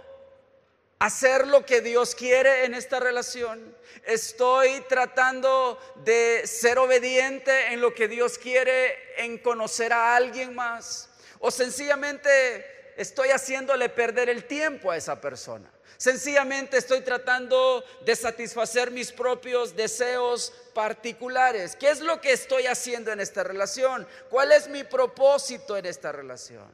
hacer 0.99 1.47
lo 1.47 1.65
que 1.65 1.81
Dios 1.81 2.15
quiere 2.15 2.65
en 2.65 2.75
esta 2.75 3.01
relación? 3.01 3.77
¿Estoy 4.05 4.81
tratando 4.89 5.79
de 6.05 6.47
ser 6.47 6.79
obediente 6.79 7.73
en 7.73 7.81
lo 7.81 7.95
que 7.95 8.09
Dios 8.09 8.39
quiere 8.39 8.97
en 9.23 9.39
conocer 9.39 9.93
a 9.93 10.17
alguien 10.17 10.55
más? 10.55 11.09
¿O 11.41 11.51
sencillamente 11.51 12.84
estoy 12.97 13.29
haciéndole 13.31 13.89
perder 13.89 14.29
el 14.29 14.45
tiempo 14.45 14.91
a 14.91 14.97
esa 14.97 15.21
persona. 15.21 15.71
Sencillamente 15.97 16.77
estoy 16.77 17.03
tratando 17.03 17.85
de 18.05 18.17
satisfacer 18.17 18.91
mis 18.91 19.13
propios 19.13 19.77
deseos 19.77 20.53
particulares. 20.75 21.77
¿Qué 21.77 21.91
es 21.91 22.01
lo 22.01 22.21
que 22.21 22.33
estoy 22.33 22.67
haciendo 22.67 23.13
en 23.13 23.21
esta 23.21 23.45
relación? 23.45 24.07
¿Cuál 24.29 24.53
es 24.53 24.69
mi 24.69 24.85
propósito 24.85 25.77
en 25.77 25.87
esta 25.87 26.11
relación? 26.11 26.67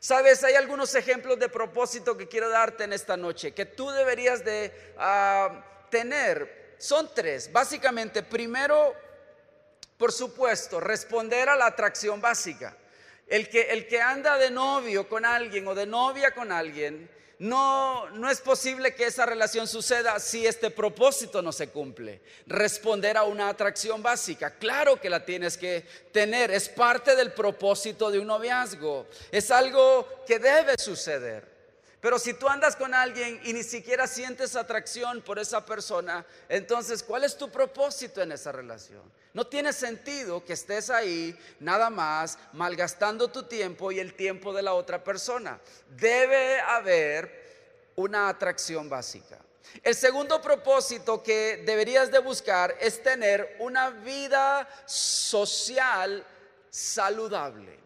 Sabes, 0.00 0.42
hay 0.42 0.54
algunos 0.54 0.94
ejemplos 0.94 1.38
de 1.38 1.48
propósito 1.48 2.16
que 2.16 2.26
quiero 2.26 2.48
darte 2.48 2.84
en 2.84 2.92
esta 2.92 3.16
noche, 3.16 3.52
que 3.52 3.66
tú 3.66 3.90
deberías 3.90 4.44
de 4.44 4.72
ah, 4.98 5.64
tener. 5.90 6.74
Son 6.78 7.08
tres. 7.14 7.52
Básicamente, 7.52 8.24
primero, 8.24 8.96
por 9.96 10.10
supuesto, 10.10 10.80
responder 10.80 11.48
a 11.48 11.54
la 11.54 11.66
atracción 11.66 12.20
básica. 12.20 12.76
El 13.26 13.48
que, 13.48 13.62
el 13.70 13.86
que 13.86 14.00
anda 14.00 14.36
de 14.36 14.50
novio 14.50 15.08
con 15.08 15.24
alguien 15.24 15.66
o 15.66 15.74
de 15.74 15.86
novia 15.86 16.32
con 16.32 16.52
alguien, 16.52 17.08
no, 17.42 18.08
no 18.10 18.30
es 18.30 18.40
posible 18.40 18.94
que 18.94 19.06
esa 19.06 19.26
relación 19.26 19.66
suceda 19.66 20.20
si 20.20 20.46
este 20.46 20.70
propósito 20.70 21.42
no 21.42 21.50
se 21.50 21.70
cumple. 21.70 22.20
Responder 22.46 23.16
a 23.16 23.24
una 23.24 23.48
atracción 23.48 24.00
básica. 24.00 24.54
Claro 24.58 25.00
que 25.00 25.10
la 25.10 25.24
tienes 25.24 25.56
que 25.56 25.84
tener. 26.12 26.52
Es 26.52 26.68
parte 26.68 27.16
del 27.16 27.32
propósito 27.32 28.12
de 28.12 28.20
un 28.20 28.28
noviazgo. 28.28 29.08
Es 29.32 29.50
algo 29.50 30.22
que 30.24 30.38
debe 30.38 30.78
suceder. 30.78 31.51
Pero 32.02 32.18
si 32.18 32.34
tú 32.34 32.48
andas 32.48 32.74
con 32.74 32.94
alguien 32.94 33.40
y 33.44 33.52
ni 33.52 33.62
siquiera 33.62 34.08
sientes 34.08 34.56
atracción 34.56 35.22
por 35.22 35.38
esa 35.38 35.64
persona, 35.64 36.26
entonces, 36.48 37.00
¿cuál 37.00 37.22
es 37.22 37.38
tu 37.38 37.48
propósito 37.48 38.20
en 38.20 38.32
esa 38.32 38.50
relación? 38.50 39.02
No 39.32 39.46
tiene 39.46 39.72
sentido 39.72 40.44
que 40.44 40.54
estés 40.54 40.90
ahí 40.90 41.38
nada 41.60 41.90
más 41.90 42.40
malgastando 42.54 43.28
tu 43.28 43.44
tiempo 43.44 43.92
y 43.92 44.00
el 44.00 44.14
tiempo 44.14 44.52
de 44.52 44.62
la 44.62 44.74
otra 44.74 45.04
persona. 45.04 45.60
Debe 45.90 46.58
haber 46.58 47.92
una 47.94 48.28
atracción 48.28 48.88
básica. 48.88 49.38
El 49.80 49.94
segundo 49.94 50.42
propósito 50.42 51.22
que 51.22 51.62
deberías 51.64 52.10
de 52.10 52.18
buscar 52.18 52.76
es 52.80 53.00
tener 53.00 53.58
una 53.60 53.90
vida 53.90 54.68
social 54.86 56.26
saludable. 56.68 57.81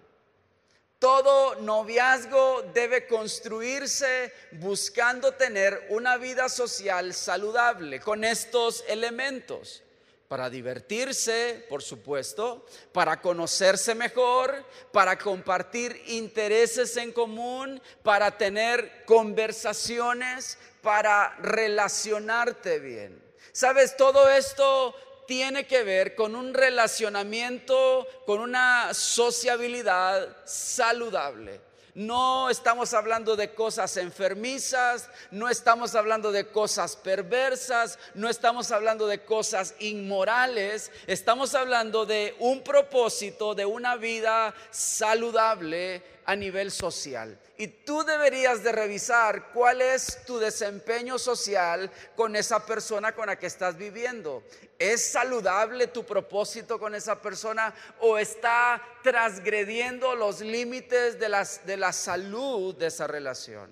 Todo 0.98 1.56
noviazgo 1.56 2.62
debe 2.72 3.06
construirse 3.06 4.32
buscando 4.52 5.32
tener 5.32 5.88
una 5.90 6.16
vida 6.16 6.48
social 6.48 7.12
saludable 7.12 8.00
con 8.00 8.24
estos 8.24 8.82
elementos. 8.88 9.82
Para 10.26 10.48
divertirse, 10.48 11.66
por 11.68 11.82
supuesto, 11.82 12.64
para 12.92 13.20
conocerse 13.20 13.94
mejor, 13.94 14.64
para 14.90 15.18
compartir 15.18 16.02
intereses 16.06 16.96
en 16.96 17.12
común, 17.12 17.80
para 18.02 18.36
tener 18.36 19.04
conversaciones, 19.04 20.58
para 20.82 21.36
relacionarte 21.40 22.80
bien. 22.80 23.22
Sabes, 23.52 23.96
todo 23.96 24.28
esto 24.30 24.94
tiene 25.26 25.66
que 25.66 25.82
ver 25.82 26.14
con 26.14 26.34
un 26.34 26.54
relacionamiento, 26.54 28.06
con 28.24 28.40
una 28.40 28.94
sociabilidad 28.94 30.36
saludable. 30.44 31.60
No 31.94 32.50
estamos 32.50 32.92
hablando 32.92 33.36
de 33.36 33.54
cosas 33.54 33.96
enfermizas, 33.96 35.08
no 35.30 35.48
estamos 35.48 35.94
hablando 35.94 36.30
de 36.30 36.46
cosas 36.48 36.94
perversas, 36.94 37.98
no 38.14 38.28
estamos 38.28 38.70
hablando 38.70 39.06
de 39.06 39.24
cosas 39.24 39.74
inmorales, 39.78 40.92
estamos 41.06 41.54
hablando 41.54 42.04
de 42.04 42.36
un 42.38 42.62
propósito, 42.62 43.54
de 43.54 43.64
una 43.64 43.96
vida 43.96 44.54
saludable 44.70 46.15
a 46.26 46.36
nivel 46.36 46.70
social. 46.70 47.38
Y 47.56 47.68
tú 47.68 48.04
deberías 48.04 48.62
de 48.62 48.72
revisar 48.72 49.52
cuál 49.52 49.80
es 49.80 50.24
tu 50.26 50.38
desempeño 50.38 51.18
social 51.18 51.90
con 52.14 52.36
esa 52.36 52.66
persona 52.66 53.14
con 53.14 53.28
la 53.28 53.38
que 53.38 53.46
estás 53.46 53.78
viviendo. 53.78 54.42
¿Es 54.78 55.12
saludable 55.12 55.86
tu 55.86 56.04
propósito 56.04 56.78
con 56.78 56.94
esa 56.94 57.22
persona 57.22 57.72
o 58.00 58.18
está 58.18 58.82
transgrediendo 59.02 60.14
los 60.14 60.40
límites 60.40 61.18
de, 61.18 61.46
de 61.64 61.76
la 61.76 61.92
salud 61.92 62.74
de 62.74 62.88
esa 62.88 63.06
relación? 63.06 63.70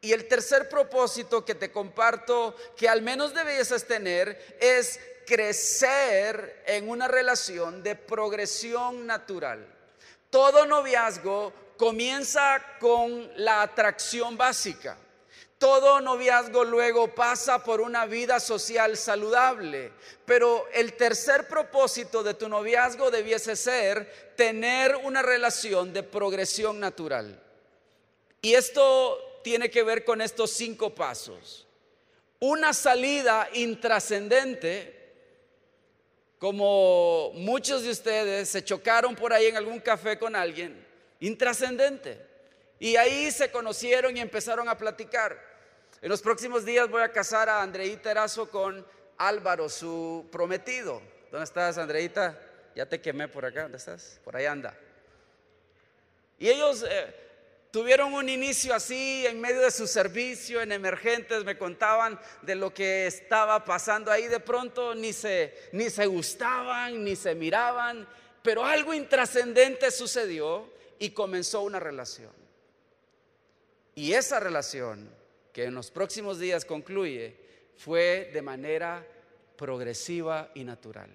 Y 0.00 0.12
el 0.12 0.26
tercer 0.26 0.68
propósito 0.68 1.44
que 1.44 1.54
te 1.54 1.70
comparto, 1.70 2.56
que 2.76 2.88
al 2.88 3.02
menos 3.02 3.34
debes 3.34 3.86
tener, 3.86 4.56
es 4.58 4.98
crecer 5.26 6.64
en 6.66 6.88
una 6.88 7.06
relación 7.06 7.82
de 7.84 7.94
progresión 7.94 9.06
natural. 9.06 9.71
Todo 10.32 10.64
noviazgo 10.64 11.52
comienza 11.76 12.64
con 12.80 13.30
la 13.36 13.60
atracción 13.60 14.38
básica. 14.38 14.96
Todo 15.58 16.00
noviazgo 16.00 16.64
luego 16.64 17.14
pasa 17.14 17.62
por 17.62 17.82
una 17.82 18.06
vida 18.06 18.40
social 18.40 18.96
saludable, 18.96 19.92
pero 20.24 20.66
el 20.72 20.94
tercer 20.94 21.46
propósito 21.46 22.22
de 22.22 22.32
tu 22.32 22.48
noviazgo 22.48 23.10
debiese 23.10 23.56
ser 23.56 24.32
tener 24.34 24.96
una 24.96 25.20
relación 25.20 25.92
de 25.92 26.02
progresión 26.02 26.80
natural. 26.80 27.38
Y 28.40 28.54
esto 28.54 29.40
tiene 29.44 29.70
que 29.70 29.82
ver 29.82 30.02
con 30.02 30.22
estos 30.22 30.50
cinco 30.50 30.94
pasos. 30.94 31.66
Una 32.40 32.72
salida 32.72 33.50
intrascendente, 33.52 35.01
como 36.42 37.30
muchos 37.34 37.84
de 37.84 37.90
ustedes 37.90 38.48
se 38.48 38.64
chocaron 38.64 39.14
por 39.14 39.32
ahí 39.32 39.46
en 39.46 39.56
algún 39.56 39.78
café 39.78 40.18
con 40.18 40.34
alguien, 40.34 40.84
intrascendente. 41.20 42.20
Y 42.80 42.96
ahí 42.96 43.30
se 43.30 43.52
conocieron 43.52 44.16
y 44.16 44.20
empezaron 44.20 44.68
a 44.68 44.76
platicar. 44.76 45.38
En 46.00 46.08
los 46.08 46.20
próximos 46.20 46.64
días 46.64 46.90
voy 46.90 47.02
a 47.02 47.12
casar 47.12 47.48
a 47.48 47.62
Andreita 47.62 48.10
Erazo 48.10 48.50
con 48.50 48.84
Álvaro, 49.18 49.68
su 49.68 50.26
prometido. 50.32 51.00
¿Dónde 51.30 51.44
estás, 51.44 51.78
Andreita? 51.78 52.36
Ya 52.74 52.86
te 52.86 53.00
quemé 53.00 53.28
por 53.28 53.44
acá. 53.44 53.62
¿Dónde 53.62 53.78
estás? 53.78 54.18
Por 54.24 54.34
ahí 54.34 54.46
anda. 54.46 54.76
Y 56.40 56.48
ellos 56.48 56.84
eh, 56.88 57.14
tuvieron 57.72 58.12
un 58.12 58.28
inicio 58.28 58.74
así 58.74 59.26
en 59.26 59.40
medio 59.40 59.62
de 59.62 59.70
su 59.72 59.88
servicio 59.88 60.60
en 60.60 60.70
emergentes. 60.70 61.42
Me 61.42 61.58
contaban 61.58 62.20
de 62.42 62.54
lo 62.54 62.72
que 62.72 63.06
estaba 63.06 63.64
pasando 63.64 64.12
ahí. 64.12 64.28
De 64.28 64.38
pronto 64.38 64.94
ni 64.94 65.12
se, 65.12 65.70
ni 65.72 65.90
se 65.90 66.06
gustaban, 66.06 67.02
ni 67.02 67.16
se 67.16 67.34
miraban. 67.34 68.06
Pero 68.42 68.64
algo 68.64 68.92
intrascendente 68.92 69.90
sucedió 69.90 70.70
y 70.98 71.10
comenzó 71.10 71.62
una 71.62 71.80
relación. 71.80 72.30
Y 73.94 74.12
esa 74.12 74.38
relación 74.38 75.10
que 75.52 75.64
en 75.64 75.74
los 75.74 75.90
próximos 75.90 76.38
días 76.38 76.64
concluye, 76.64 77.36
fue 77.76 78.30
de 78.32 78.42
manera 78.42 79.06
progresiva 79.56 80.50
y 80.54 80.64
natural. 80.64 81.10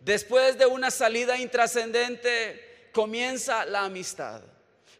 Después 0.00 0.58
de 0.58 0.64
una 0.64 0.90
salida 0.90 1.38
intrascendente, 1.38 2.88
comienza 2.92 3.66
la 3.66 3.84
amistad. 3.84 4.42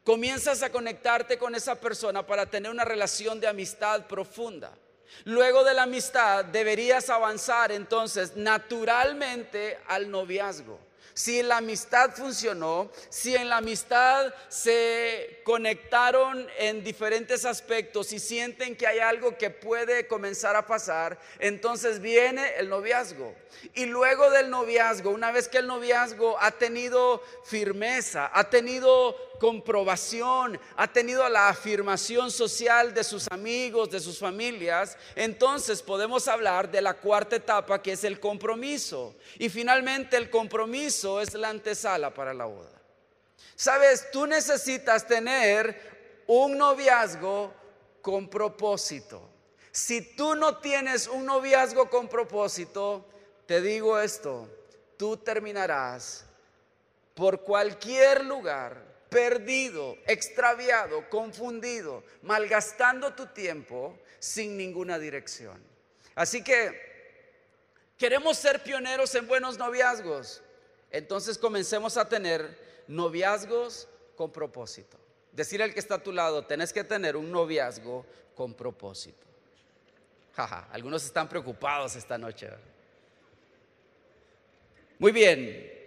Comienzas 0.04 0.62
a 0.62 0.70
conectarte 0.70 1.36
con 1.36 1.54
esa 1.54 1.74
persona 1.74 2.26
para 2.26 2.46
tener 2.46 2.70
una 2.70 2.84
relación 2.84 3.38
de 3.38 3.46
amistad 3.46 4.06
profunda. 4.06 4.72
Luego 5.24 5.64
de 5.64 5.74
la 5.74 5.82
amistad 5.82 6.44
deberías 6.46 7.10
avanzar 7.10 7.72
entonces 7.72 8.36
naturalmente 8.36 9.78
al 9.88 10.10
noviazgo 10.10 10.78
si 11.14 11.42
la 11.42 11.58
amistad 11.58 12.12
funcionó, 12.14 12.90
si 13.08 13.34
en 13.36 13.48
la 13.48 13.58
amistad 13.58 14.32
se 14.48 15.42
conectaron 15.44 16.46
en 16.58 16.82
diferentes 16.82 17.44
aspectos 17.44 18.12
y 18.12 18.18
sienten 18.18 18.74
que 18.74 18.86
hay 18.86 19.00
algo 19.00 19.36
que 19.36 19.50
puede 19.50 20.06
comenzar 20.06 20.56
a 20.56 20.66
pasar, 20.66 21.18
entonces 21.38 22.00
viene 22.00 22.54
el 22.56 22.68
noviazgo. 22.68 23.34
Y 23.74 23.86
luego 23.86 24.30
del 24.30 24.48
noviazgo, 24.48 25.10
una 25.10 25.32
vez 25.32 25.48
que 25.48 25.58
el 25.58 25.66
noviazgo 25.66 26.38
ha 26.40 26.52
tenido 26.52 27.22
firmeza, 27.44 28.30
ha 28.32 28.48
tenido 28.48 29.14
comprobación, 29.40 30.60
ha 30.76 30.92
tenido 30.92 31.28
la 31.28 31.48
afirmación 31.48 32.30
social 32.30 32.94
de 32.94 33.02
sus 33.02 33.26
amigos, 33.32 33.90
de 33.90 33.98
sus 33.98 34.18
familias, 34.18 34.96
entonces 35.16 35.82
podemos 35.82 36.28
hablar 36.28 36.70
de 36.70 36.82
la 36.82 36.94
cuarta 36.94 37.36
etapa 37.36 37.82
que 37.82 37.92
es 37.92 38.04
el 38.04 38.20
compromiso. 38.20 39.16
Y 39.38 39.48
finalmente 39.48 40.16
el 40.16 40.30
compromiso 40.30 41.20
es 41.20 41.34
la 41.34 41.48
antesala 41.48 42.14
para 42.14 42.34
la 42.34 42.44
boda. 42.44 42.70
Sabes, 43.56 44.10
tú 44.12 44.26
necesitas 44.26 45.06
tener 45.06 46.22
un 46.26 46.56
noviazgo 46.56 47.52
con 48.02 48.28
propósito. 48.28 49.28
Si 49.72 50.14
tú 50.14 50.34
no 50.36 50.58
tienes 50.58 51.08
un 51.08 51.24
noviazgo 51.24 51.88
con 51.88 52.08
propósito, 52.08 53.06
te 53.46 53.62
digo 53.62 53.98
esto, 53.98 54.48
tú 54.98 55.16
terminarás 55.16 56.26
por 57.14 57.40
cualquier 57.40 58.24
lugar 58.24 58.89
perdido, 59.10 59.98
extraviado, 60.06 61.08
confundido, 61.10 62.04
malgastando 62.22 63.12
tu 63.14 63.26
tiempo 63.26 63.98
sin 64.18 64.56
ninguna 64.56 64.98
dirección. 64.98 65.60
Así 66.14 66.42
que 66.42 66.88
queremos 67.98 68.38
ser 68.38 68.62
pioneros 68.62 69.14
en 69.14 69.26
buenos 69.26 69.58
noviazgos. 69.58 70.42
Entonces 70.90 71.36
comencemos 71.36 71.96
a 71.96 72.08
tener 72.08 72.56
noviazgos 72.88 73.88
con 74.16 74.32
propósito. 74.32 74.96
Decir 75.32 75.62
al 75.62 75.72
que 75.72 75.80
está 75.80 75.96
a 75.96 76.02
tu 76.02 76.12
lado, 76.12 76.46
tenés 76.46 76.72
que 76.72 76.84
tener 76.84 77.16
un 77.16 77.30
noviazgo 77.30 78.06
con 78.34 78.54
propósito. 78.54 79.26
Jaja, 80.34 80.68
algunos 80.72 81.04
están 81.04 81.28
preocupados 81.28 81.96
esta 81.96 82.16
noche. 82.16 82.48
Muy 84.98 85.12
bien, 85.12 85.79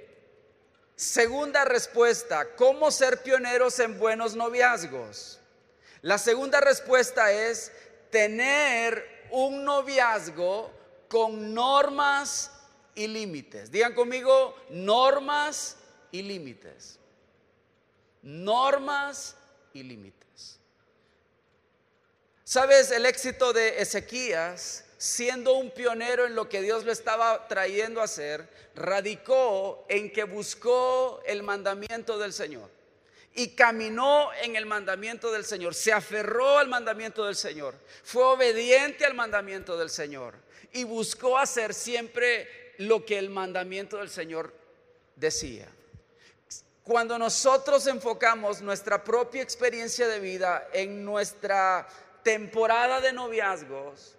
Segunda 1.04 1.66
respuesta, 1.66 2.56
¿cómo 2.56 2.89
ser 2.89 3.22
pioneros 3.24 3.78
en 3.80 4.00
buenos 4.00 4.38
noviazgos? 4.38 5.38
La 6.02 6.18
segunda 6.18 6.62
respuesta 6.62 7.30
es 7.30 7.74
tener 8.10 9.28
un 9.30 9.66
noviazgo 9.66 10.72
con 11.10 11.54
normas 11.54 12.52
y 12.96 13.08
límites. 13.08 13.70
Digan 13.70 13.94
conmigo, 13.94 14.56
normas 14.70 15.76
y 16.10 16.22
límites. 16.22 16.98
Normas 18.22 19.36
y 19.74 19.84
límites. 19.84 20.58
¿Sabes 22.46 22.92
el 22.92 23.06
éxito 23.06 23.52
de 23.52 23.82
Ezequías? 23.82 24.86
Siendo 25.04 25.56
un 25.56 25.70
pionero 25.70 26.26
en 26.26 26.34
lo 26.34 26.48
que 26.48 26.62
Dios 26.62 26.86
le 26.86 26.94
estaba 26.94 27.46
trayendo 27.50 28.00
a 28.00 28.06
hacer, 28.06 28.48
radicó 28.74 29.86
en 29.89 30.10
que 30.10 30.24
buscó 30.24 31.22
el 31.26 31.44
mandamiento 31.44 32.18
del 32.18 32.32
Señor 32.32 32.70
y 33.36 33.50
caminó 33.50 34.32
en 34.42 34.56
el 34.56 34.66
mandamiento 34.66 35.30
del 35.30 35.44
Señor, 35.44 35.76
se 35.76 35.92
aferró 35.92 36.58
al 36.58 36.70
mandamiento 36.70 37.26
del 37.26 37.36
Señor, 37.36 37.76
fue 38.02 38.24
obediente 38.24 39.04
al 39.04 39.13
mandamiento 39.13 39.76
del 39.76 39.89
Señor 39.89 40.36
y 40.72 40.86
buscó 40.86 41.38
hacer 41.38 41.74
siempre 41.74 42.74
lo 42.78 43.04
que 43.04 43.18
el 43.18 43.30
mandamiento 43.30 43.98
del 43.98 44.10
Señor 44.10 44.54
decía. 45.18 45.68
Cuando 46.82 47.20
nosotros 47.20 47.88
enfocamos 47.88 48.62
nuestra 48.62 49.04
propia 49.04 49.42
experiencia 49.42 50.08
de 50.08 50.22
vida 50.22 50.70
en 50.72 51.04
nuestra 51.04 51.89
temporada 52.24 53.02
de 53.02 53.12
noviazgos, 53.12 54.16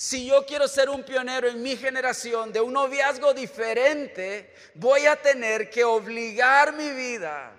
si 0.00 0.24
yo 0.24 0.46
quiero 0.46 0.66
ser 0.66 0.88
un 0.88 1.02
pionero 1.02 1.46
en 1.46 1.62
mi 1.62 1.76
generación 1.76 2.50
de 2.54 2.60
un 2.62 2.72
noviazgo 2.72 3.34
diferente, 3.34 4.54
voy 4.72 5.04
a 5.04 5.14
tener 5.14 5.68
que 5.68 5.84
obligar 5.84 6.72
mi 6.72 6.88
vida. 6.92 7.52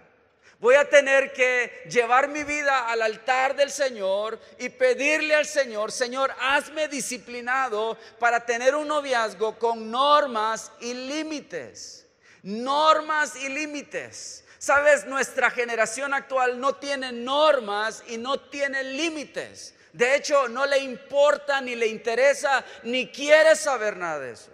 Voy 0.60 0.73
a 0.73 0.89
tener 0.89 1.34
que 1.34 1.84
llevar 1.88 2.30
mi 2.30 2.43
vida 2.43 2.89
al 2.89 3.04
altar 3.04 3.56
del 3.56 3.69
Señor 3.69 4.39
y 4.58 4.69
pedirle 4.69 5.36
al 5.36 5.45
Señor, 5.45 5.91
Señor, 5.91 6.34
hazme 6.39 6.88
disciplinado 6.88 7.95
para 8.17 8.43
tener 8.43 8.73
un 8.73 8.88
noviazgo 8.88 9.60
con 9.60 9.91
normas 9.91 10.71
y 10.80 10.95
límites. 10.95 12.08
Normas 12.41 13.36
y 13.36 13.49
límites. 13.49 14.45
Sabes, 14.58 15.06
nuestra 15.06 15.51
generación 15.51 16.12
actual 16.15 16.60
no 16.60 16.73
tiene 16.73 17.12
normas 17.12 18.04
y 18.08 18.17
no 18.17 18.39
tiene 18.39 18.84
límites. 18.84 19.75
De 19.93 20.15
hecho, 20.15 20.47
no 20.47 20.65
le 20.65 20.80
importa, 20.80 21.60
ni 21.62 21.75
le 21.75 21.88
interesa, 21.88 22.63
ni 22.84 23.12
quiere 23.12 23.56
saber 23.56 23.97
nada 23.97 24.19
de 24.19 24.32
eso. 24.32 24.51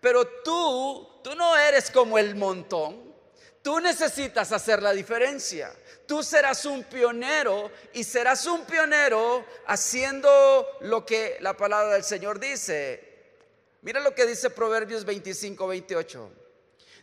Pero 0.00 0.26
tú, 0.42 1.20
tú 1.22 1.34
no 1.34 1.56
eres 1.56 1.90
como 1.90 2.18
el 2.18 2.34
montón. 2.34 3.10
Tú 3.62 3.78
necesitas 3.78 4.52
hacer 4.52 4.82
la 4.82 4.92
diferencia. 4.92 5.72
Tú 6.06 6.22
serás 6.22 6.64
un 6.64 6.82
pionero 6.84 7.70
y 7.92 8.04
serás 8.04 8.46
un 8.46 8.64
pionero 8.64 9.44
haciendo 9.66 10.66
lo 10.80 11.04
que 11.04 11.36
la 11.40 11.56
palabra 11.56 11.92
del 11.92 12.04
Señor 12.04 12.40
dice. 12.40 13.10
Mira 13.82 14.00
lo 14.00 14.14
que 14.14 14.26
dice 14.26 14.50
Proverbios 14.50 15.04
25, 15.04 15.66
28. 15.66 16.32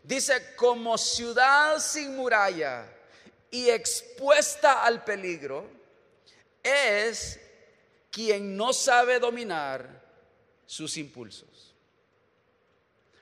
Dice, 0.03 0.55
como 0.55 0.97
ciudad 0.97 1.79
sin 1.79 2.15
muralla 2.15 2.85
y 3.51 3.69
expuesta 3.69 4.83
al 4.83 5.03
peligro, 5.03 5.65
es 6.63 7.39
quien 8.17 8.57
no 8.57 8.73
sabe 8.73 9.19
dominar 9.19 10.01
sus 10.65 10.97
impulsos. 10.97 11.75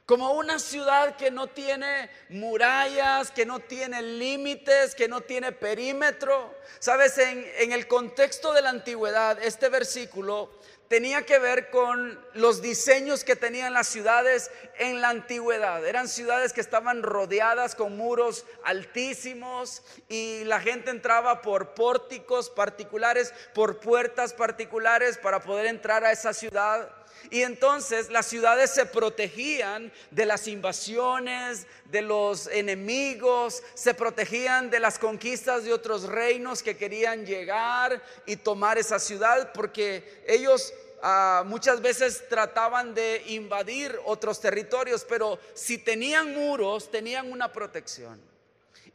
Como 0.05 0.31
una 0.31 0.57
ciudad 0.57 1.17
que 1.17 1.31
no 1.31 1.47
tiene 1.47 2.09
murallas, 2.29 3.29
que 3.29 3.45
no 3.45 3.59
tiene 3.59 4.01
límites, 4.01 4.95
que 4.95 5.09
no 5.09 5.19
tiene 5.19 5.51
perímetro. 5.51 6.55
Sabes, 6.79 7.17
en, 7.17 7.45
en, 7.57 7.73
el 7.73 7.89
contexto 7.89 8.53
de 8.53 8.61
la 8.61 8.69
antigüedad, 8.69 9.37
este 9.43 9.67
versículo 9.67 10.49
tenía 10.87 11.25
que 11.25 11.39
ver 11.39 11.69
con 11.69 12.19
los 12.33 12.61
diseños 12.61 13.23
que 13.23 13.35
tenían 13.35 13.73
las 13.73 13.87
ciudades 13.87 14.51
en 14.77 15.01
la 15.01 15.09
antigüedad. 15.09 15.85
Eran 15.85 16.07
ciudades 16.07 16.53
que 16.53 16.61
estaban 16.61 17.03
rodeadas 17.03 17.75
con 17.75 17.97
muros 17.97 18.45
altísimos 18.63 19.83
y 20.09 20.43
la 20.45 20.59
gente 20.59 20.91
entraba 20.91 21.41
por 21.41 21.73
pórticos 21.73 22.49
particulares, 22.49 23.33
por 23.53 23.79
puertas 23.79 24.33
particulares 24.33 25.17
para 25.17 25.41
poder 25.41 25.65
entrar 25.65 26.03
a 26.03 26.11
esa 26.11 26.33
ciudad. 26.33 26.89
Y 27.29 27.41
entonces 27.41 28.09
las 28.09 28.25
ciudades 28.25 28.71
se 28.71 28.85
protegían 28.85 29.91
de 30.11 30.25
las 30.25 30.47
invasiones, 30.47 31.67
de 31.85 32.01
los 32.01 32.47
enemigos, 32.47 33.63
se 33.73 33.93
protegían 33.93 34.69
de 34.69 34.79
las 34.79 34.99
conquistas 34.99 35.63
de 35.63 35.73
otros 35.73 36.03
reinos 36.03 36.61
que 36.61 36.77
querían 36.77 37.25
llegar 37.25 38.01
y 38.25 38.35
tomar 38.35 38.77
esa 38.77 38.99
ciudad, 38.99 39.51
porque 39.53 40.23
ellos 40.27 40.73
ah, 41.01 41.43
muchas 41.45 41.81
veces 41.81 42.27
trataban 42.29 42.93
de 42.93 43.23
invadir 43.27 43.99
otros 44.05 44.39
territorios, 44.39 45.05
pero 45.07 45.39
si 45.53 45.77
tenían 45.77 46.33
muros, 46.33 46.91
tenían 46.91 47.31
una 47.31 47.51
protección. 47.51 48.21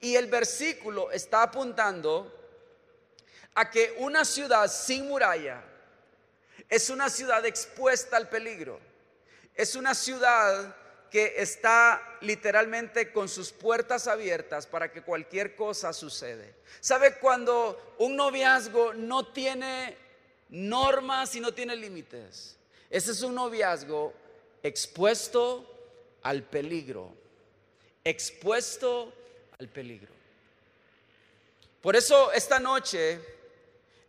Y 0.01 0.17
el 0.17 0.27
versículo 0.27 1.11
está 1.11 1.43
apuntando 1.43 2.33
a 3.55 3.71
que 3.71 3.95
una 3.99 4.25
ciudad 4.25 4.69
sin 4.69 5.09
muralla, 5.09 5.63
es 6.69 6.91
una 6.91 7.09
ciudad 7.09 7.45
expuesta 7.47 8.17
al 8.17 8.29
peligro. 8.29 8.79
Es 9.55 9.75
una 9.75 9.95
ciudad 9.95 10.77
que 11.11 11.35
está 11.39 12.01
literalmente 12.21 13.13
con 13.13 13.29
sus 13.29 13.51
puertas 13.51 14.07
abiertas 14.07 14.67
para 14.67 14.93
que 14.93 15.03
cualquier 15.03 15.57
cosa 15.57 15.93
sucede. 15.93 16.55
¿Sabe 16.81 17.17
cuando 17.17 17.95
un 17.99 18.17
noviazgo 18.17 18.95
no 18.95 19.27
tiene 19.27 19.97
normas 20.51 21.35
y 21.35 21.41
no 21.41 21.53
tiene 21.53 21.75
límites? 21.75 22.57
Ese 22.89 23.13
es 23.13 23.23
un 23.23 23.35
noviazgo 23.35 24.15
expuesto 24.63 25.67
al 26.23 26.45
peligro. 26.45 27.13
Expuesto 28.05 29.13
al 29.59 29.69
peligro. 29.69 30.13
Por 31.83 31.97
eso 31.97 32.31
esta 32.33 32.61
noche 32.61 33.21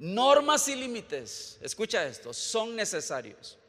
Normas 0.02 0.68
y 0.68 0.76
límites, 0.76 1.60
escucha 1.62 2.04
esto, 2.08 2.34
son 2.34 2.76
necesarios. 2.76 3.60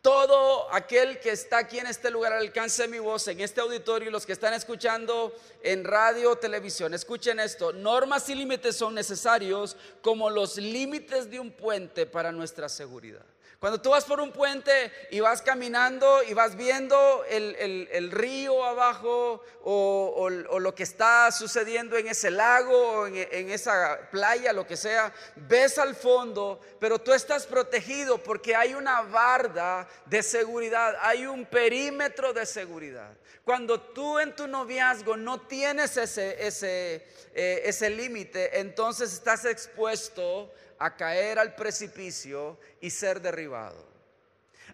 Todo 0.00 0.72
aquel 0.72 1.18
que 1.18 1.30
está 1.30 1.58
aquí 1.58 1.80
en 1.80 1.88
este 1.88 2.12
lugar 2.12 2.32
al 2.32 2.42
alcance 2.42 2.82
de 2.82 2.88
mi 2.88 3.00
voz, 3.00 3.26
en 3.26 3.40
este 3.40 3.60
auditorio, 3.60 4.08
y 4.08 4.12
los 4.12 4.24
que 4.24 4.32
están 4.32 4.54
escuchando 4.54 5.34
en 5.64 5.82
radio 5.82 6.36
televisión, 6.36 6.94
escuchen 6.94 7.40
esto, 7.40 7.72
normas 7.72 8.28
y 8.28 8.36
límites 8.36 8.76
son 8.76 8.94
necesarios 8.94 9.76
como 10.00 10.30
los 10.30 10.58
límites 10.58 11.28
de 11.28 11.40
un 11.40 11.50
puente 11.50 12.06
para 12.06 12.30
nuestra 12.30 12.68
seguridad. 12.68 13.26
Cuando 13.58 13.80
tú 13.80 13.90
vas 13.90 14.04
por 14.04 14.20
un 14.20 14.32
puente 14.32 14.92
y 15.10 15.20
vas 15.20 15.40
caminando 15.40 16.22
y 16.22 16.34
vas 16.34 16.56
viendo 16.56 17.24
el, 17.28 18.10
río 18.10 18.62
abajo 18.62 19.42
o, 19.64 20.28
lo 20.28 20.74
que 20.74 20.82
está 20.82 21.32
sucediendo 21.32 21.96
en 21.96 22.06
ese 22.08 22.30
lago 22.30 22.76
o 22.76 23.06
en, 23.06 23.16
en 23.16 23.50
esa 23.50 23.98
playa, 24.10 24.52
lo 24.52 24.66
que 24.66 24.76
sea, 24.76 25.12
ves 25.36 25.78
al 25.78 25.94
fondo, 25.94 26.60
pero 26.78 26.98
tú 26.98 27.14
estás 27.14 27.46
protegido 27.46 28.18
porque 28.18 28.54
hay 28.54 28.74
una 28.74 29.00
barda 29.02 29.88
de 30.04 30.22
seguridad, 30.22 30.94
hay 31.00 31.26
un 31.26 31.46
perímetro 31.46 32.34
de 32.34 32.44
seguridad. 32.44 33.16
Cuando 33.42 33.80
tú 33.80 34.18
en 34.18 34.34
tu 34.34 34.46
noviazgo 34.48 35.16
no 35.16 35.40
tienes 35.40 35.96
ese, 35.96 36.46
ese, 36.46 37.06
eh, 37.32 37.62
ese 37.64 37.88
límite, 37.88 38.58
entonces 38.58 39.12
estás 39.12 39.44
expuesto 39.44 40.52
a 40.78 40.96
caer 40.96 41.38
al 41.38 41.54
precipicio 41.54 42.58
y 42.80 42.90
ser 42.90 43.20
derribado. 43.20 43.86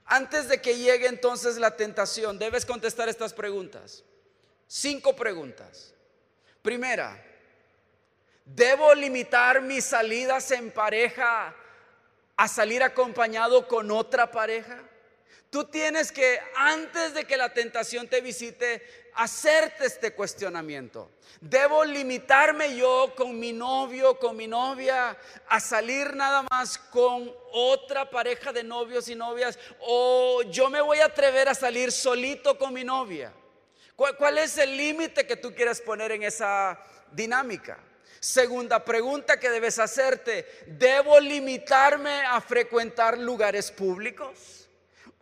Antes 0.05 0.49
de 0.49 0.61
que 0.61 0.77
llegue 0.77 1.07
entonces 1.07 1.57
la 1.57 1.77
tentación, 1.77 2.39
debes 2.39 2.67
contestar 2.67 3.09
estas 3.09 3.33
preguntas. 3.33 4.05
Cinco 4.67 5.15
preguntas. 5.15 5.95
Primera, 6.63 7.23
¿debo 8.45 8.95
limitar 8.95 9.61
mis 9.61 9.85
salidas 9.85 10.51
en 10.51 10.71
pareja 10.71 11.55
a 12.37 12.49
salir 12.49 12.83
acompañado 12.83 13.69
con 13.69 13.91
otra 13.91 14.31
pareja? 14.31 14.79
Tú 15.53 15.65
tienes 15.65 16.11
que, 16.11 16.41
antes 16.57 17.13
de 17.13 17.27
que 17.27 17.37
la 17.37 17.53
tentación 17.53 18.09
te 18.09 18.23
visite, 18.23 19.11
hacerte 19.17 19.85
este 19.85 20.15
cuestionamiento. 20.15 21.11
¿Debo 21.43 21.85
limitarme 21.85 22.75
yo 22.75 23.13
con 23.15 23.39
mi 23.39 23.53
novio, 23.53 24.19
con 24.19 24.35
mi 24.35 24.47
novia, 24.47 25.15
a 25.47 25.61
salir 25.61 26.17
nada 26.17 26.43
más 26.51 26.79
con 26.79 27.31
otra 27.53 28.09
pareja 28.09 28.51
de 28.55 28.65
novios 28.65 29.11
y 29.11 29.15
novias? 29.15 29.59
¿O 29.81 30.41
yo 30.45 30.71
me 30.71 30.81
voy 30.81 31.01
a 31.01 31.05
atrever 31.05 31.51
a 31.51 31.55
salir 31.55 31.93
solito 31.93 32.57
con 32.57 32.73
mi 32.73 32.83
novia? 32.83 33.31
¿Cuál, 33.95 34.17
cuál 34.17 34.39
es 34.39 34.57
el 34.57 34.75
límite 34.75 35.27
que 35.27 35.37
tú 35.37 35.55
quieres 35.55 35.83
poner 35.83 36.13
en 36.13 36.23
esa 36.23 36.83
dinámica? 37.11 37.79
Segunda 38.21 38.83
pregunta 38.83 39.39
que 39.39 39.51
debes 39.51 39.79
hacerte, 39.79 40.65
¿debo 40.67 41.21
limitarme 41.21 42.23
a 42.25 42.41
frecuentar 42.41 43.19
lugares 43.19 43.71
públicos? 43.71 44.62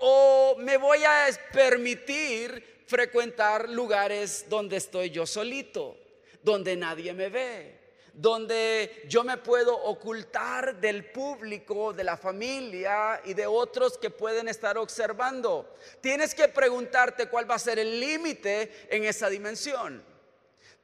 ¿O 0.00 0.56
me 0.58 0.76
voy 0.76 1.04
a 1.04 1.28
permitir 1.52 2.84
frecuentar 2.86 3.68
lugares 3.68 4.46
donde 4.48 4.76
estoy 4.76 5.10
yo 5.10 5.26
solito, 5.26 5.96
donde 6.42 6.76
nadie 6.76 7.12
me 7.12 7.28
ve? 7.28 7.80
donde 8.12 9.04
yo 9.08 9.24
me 9.24 9.36
puedo 9.38 9.74
ocultar 9.74 10.76
del 10.76 11.06
público, 11.10 11.92
de 11.92 12.04
la 12.04 12.16
familia 12.16 13.20
y 13.24 13.34
de 13.34 13.46
otros 13.46 13.96
que 13.98 14.10
pueden 14.10 14.48
estar 14.48 14.76
observando. 14.76 15.74
Tienes 16.00 16.34
que 16.34 16.48
preguntarte 16.48 17.28
cuál 17.28 17.50
va 17.50 17.54
a 17.54 17.58
ser 17.58 17.78
el 17.78 18.00
límite 18.00 18.88
en 18.90 19.04
esa 19.04 19.28
dimensión. 19.28 20.04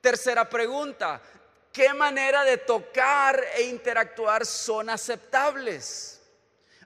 Tercera 0.01 0.49
pregunta, 0.49 1.21
¿qué 1.73 1.93
manera 1.93 2.45
de 2.45 2.59
tocar 2.59 3.43
e 3.57 3.63
interactuar 3.65 4.47
son 4.47 4.89
aceptables? 4.89 6.21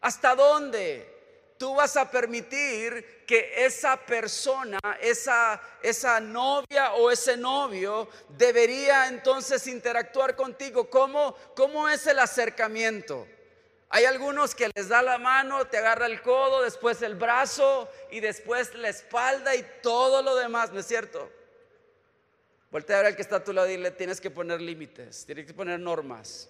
¿Hasta 0.01 0.35
dónde? 0.35 1.20
Tú 1.61 1.75
vas 1.75 1.95
a 1.99 2.11
permitir 2.11 3.23
que 3.27 3.67
esa 3.67 3.95
persona, 3.99 4.79
esa, 4.99 5.61
esa 5.83 6.19
novia 6.19 6.95
o 6.95 7.11
ese 7.11 7.37
novio 7.37 8.09
debería 8.31 9.09
entonces 9.09 9.67
interactuar 9.67 10.35
contigo. 10.35 10.89
¿Cómo, 10.89 11.37
¿Cómo 11.55 11.87
es 11.87 12.07
el 12.07 12.19
acercamiento? 12.19 13.29
Hay 13.91 14.07
algunos 14.07 14.55
que 14.55 14.71
les 14.75 14.89
da 14.89 15.03
la 15.03 15.19
mano, 15.19 15.67
te 15.67 15.77
agarra 15.77 16.07
el 16.07 16.23
codo, 16.23 16.63
después 16.63 17.03
el 17.03 17.15
brazo 17.15 17.91
y 18.11 18.21
después 18.21 18.75
la 18.75 18.89
espalda 18.89 19.55
y 19.55 19.63
todo 19.83 20.23
lo 20.23 20.37
demás, 20.37 20.73
¿no 20.73 20.81
es 20.81 20.87
cierto? 20.87 21.31
Voltea 22.71 22.97
a 22.97 23.01
ver 23.01 23.07
al 23.09 23.17
que 23.17 23.23
está 23.23 23.37
a 23.37 23.45
tu 23.45 23.53
lado 23.53 23.69
y 23.69 23.77
le 23.77 23.91
tienes 23.91 24.19
que 24.19 24.31
poner 24.31 24.63
límites, 24.63 25.27
tienes 25.27 25.45
que 25.45 25.53
poner 25.53 25.79
normas. 25.79 26.49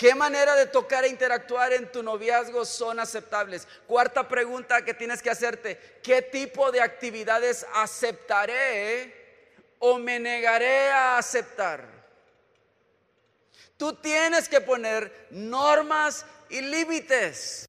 ¿Qué 0.00 0.14
manera 0.14 0.54
de 0.54 0.64
tocar 0.64 1.04
e 1.04 1.08
interactuar 1.08 1.74
en 1.74 1.92
tu 1.92 2.02
noviazgo 2.02 2.64
son 2.64 2.98
aceptables? 2.98 3.68
Cuarta 3.86 4.26
pregunta 4.26 4.82
que 4.82 4.94
tienes 4.94 5.20
que 5.20 5.28
hacerte, 5.28 5.78
¿qué 6.02 6.22
tipo 6.22 6.72
de 6.72 6.80
actividades 6.80 7.66
aceptaré 7.74 9.14
o 9.78 9.98
me 9.98 10.18
negaré 10.18 10.88
a 10.88 11.18
aceptar? 11.18 11.84
Tú 13.76 13.92
tienes 13.92 14.48
que 14.48 14.62
poner 14.62 15.26
normas 15.32 16.24
y 16.48 16.62
límites. 16.62 17.68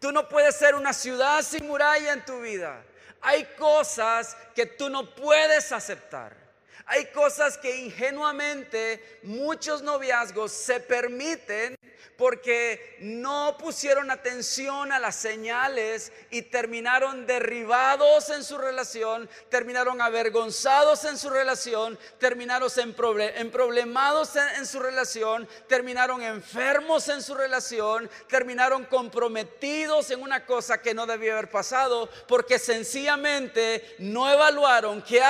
Tú 0.00 0.12
no 0.12 0.30
puedes 0.30 0.56
ser 0.56 0.76
una 0.76 0.94
ciudad 0.94 1.42
sin 1.42 1.66
muralla 1.66 2.14
en 2.14 2.24
tu 2.24 2.40
vida. 2.40 2.82
Hay 3.20 3.44
cosas 3.58 4.34
que 4.54 4.64
tú 4.64 4.88
no 4.88 5.14
puedes 5.14 5.70
aceptar. 5.72 6.45
Hay 6.88 7.06
cosas 7.06 7.58
que 7.58 7.76
ingenuamente 7.78 9.20
muchos 9.24 9.82
noviazgos 9.82 10.52
se 10.52 10.78
permiten 10.78 11.76
porque 12.16 12.96
no 13.00 13.56
pusieron 13.58 14.10
atención 14.10 14.90
a 14.92 14.98
las 14.98 15.16
señales 15.16 16.12
y 16.30 16.42
terminaron 16.42 17.26
derribados 17.26 18.30
en 18.30 18.42
su 18.42 18.56
relación, 18.56 19.28
terminaron 19.50 20.00
avergonzados 20.00 21.04
en 21.04 21.18
su 21.18 21.28
relación, 21.28 21.98
terminaron 22.18 22.70
en, 22.76 23.50
problemados 23.50 24.36
en 24.36 24.66
su 24.66 24.78
relación, 24.80 25.46
terminaron 25.68 26.22
enfermos 26.22 27.08
en 27.08 27.22
su 27.22 27.34
relación, 27.34 28.08
terminaron 28.28 28.84
comprometidos 28.84 30.10
en 30.10 30.22
una 30.22 30.46
cosa 30.46 30.80
que 30.80 30.94
no 30.94 31.06
debía 31.06 31.32
haber 31.32 31.50
pasado 31.50 32.08
porque 32.26 32.58
sencillamente 32.58 33.96
no 33.98 34.30
evaluaron 34.30 35.02
qué, 35.02 35.22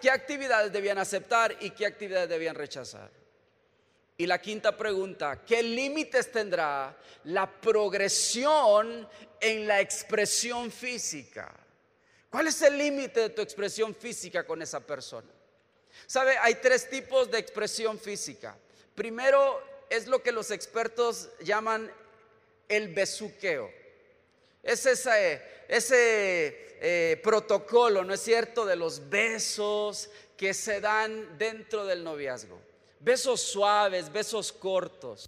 qué 0.00 0.10
actividades 0.10 0.72
debían 0.72 0.98
aceptar 1.04 1.56
y 1.60 1.70
qué 1.70 1.86
actividades 1.86 2.28
debían 2.28 2.54
rechazar. 2.54 3.10
Y 4.16 4.26
la 4.26 4.40
quinta 4.40 4.76
pregunta, 4.76 5.44
¿qué 5.44 5.62
límites 5.62 6.30
tendrá 6.30 6.96
la 7.24 7.50
progresión 7.50 9.08
en 9.40 9.66
la 9.66 9.80
expresión 9.80 10.70
física? 10.70 11.52
¿Cuál 12.30 12.46
es 12.46 12.62
el 12.62 12.78
límite 12.78 13.20
de 13.20 13.30
tu 13.30 13.42
expresión 13.42 13.94
física 13.94 14.46
con 14.46 14.62
esa 14.62 14.80
persona? 14.80 15.28
¿Sabe? 16.06 16.36
Hay 16.38 16.56
tres 16.56 16.88
tipos 16.88 17.30
de 17.30 17.38
expresión 17.38 17.98
física. 17.98 18.56
Primero 18.94 19.60
es 19.90 20.06
lo 20.06 20.22
que 20.22 20.32
los 20.32 20.50
expertos 20.50 21.30
llaman 21.40 21.90
el 22.68 22.94
besuqueo. 22.94 23.70
Es 24.62 24.86
ese, 24.86 25.42
ese 25.68 26.76
eh, 26.80 27.20
protocolo, 27.22 28.04
¿no 28.04 28.14
es 28.14 28.20
cierto?, 28.20 28.64
de 28.64 28.76
los 28.76 29.08
besos 29.08 30.10
que 30.36 30.54
se 30.54 30.80
dan 30.80 31.38
dentro 31.38 31.84
del 31.84 32.02
noviazgo. 32.02 32.60
Besos 33.00 33.40
suaves, 33.40 34.12
besos 34.12 34.52
cortos. 34.52 35.26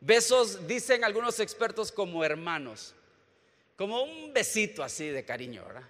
Besos, 0.00 0.66
dicen 0.66 1.04
algunos 1.04 1.40
expertos, 1.40 1.90
como 1.90 2.24
hermanos. 2.24 2.94
Como 3.76 4.02
un 4.02 4.32
besito 4.32 4.82
así 4.82 5.08
de 5.08 5.24
cariño, 5.24 5.64
¿verdad? 5.64 5.88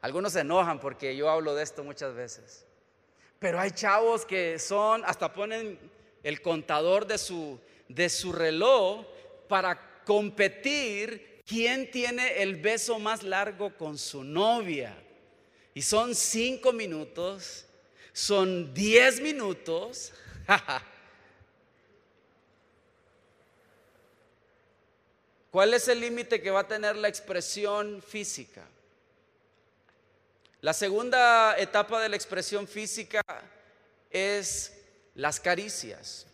Algunos 0.00 0.32
se 0.32 0.40
enojan 0.40 0.80
porque 0.80 1.14
yo 1.14 1.28
hablo 1.30 1.54
de 1.54 1.62
esto 1.62 1.84
muchas 1.84 2.14
veces. 2.14 2.64
Pero 3.38 3.60
hay 3.60 3.70
chavos 3.70 4.24
que 4.24 4.58
son, 4.58 5.02
hasta 5.04 5.32
ponen 5.32 5.78
el 6.22 6.42
contador 6.42 7.06
de 7.06 7.18
su, 7.18 7.58
de 7.88 8.08
su 8.08 8.32
reloj 8.32 9.06
para 9.48 10.02
competir 10.04 11.42
quién 11.46 11.90
tiene 11.90 12.42
el 12.42 12.56
beso 12.56 12.98
más 12.98 13.22
largo 13.22 13.76
con 13.76 13.98
su 13.98 14.24
novia. 14.24 14.96
Y 15.74 15.82
son 15.82 16.14
cinco 16.14 16.72
minutos, 16.72 17.64
son 18.12 18.74
diez 18.74 19.20
minutos. 19.20 20.12
¿Cuál 25.50 25.74
es 25.74 25.88
el 25.88 26.00
límite 26.00 26.40
que 26.40 26.50
va 26.50 26.60
a 26.60 26.68
tener 26.68 26.96
la 26.96 27.08
expresión 27.08 28.02
física? 28.02 28.64
La 30.60 30.72
segunda 30.72 31.58
etapa 31.58 32.00
de 32.00 32.08
la 32.08 32.16
expresión 32.16 32.68
física 32.68 33.22
es 34.10 34.72
las 35.14 35.40
caricias. 35.40 36.26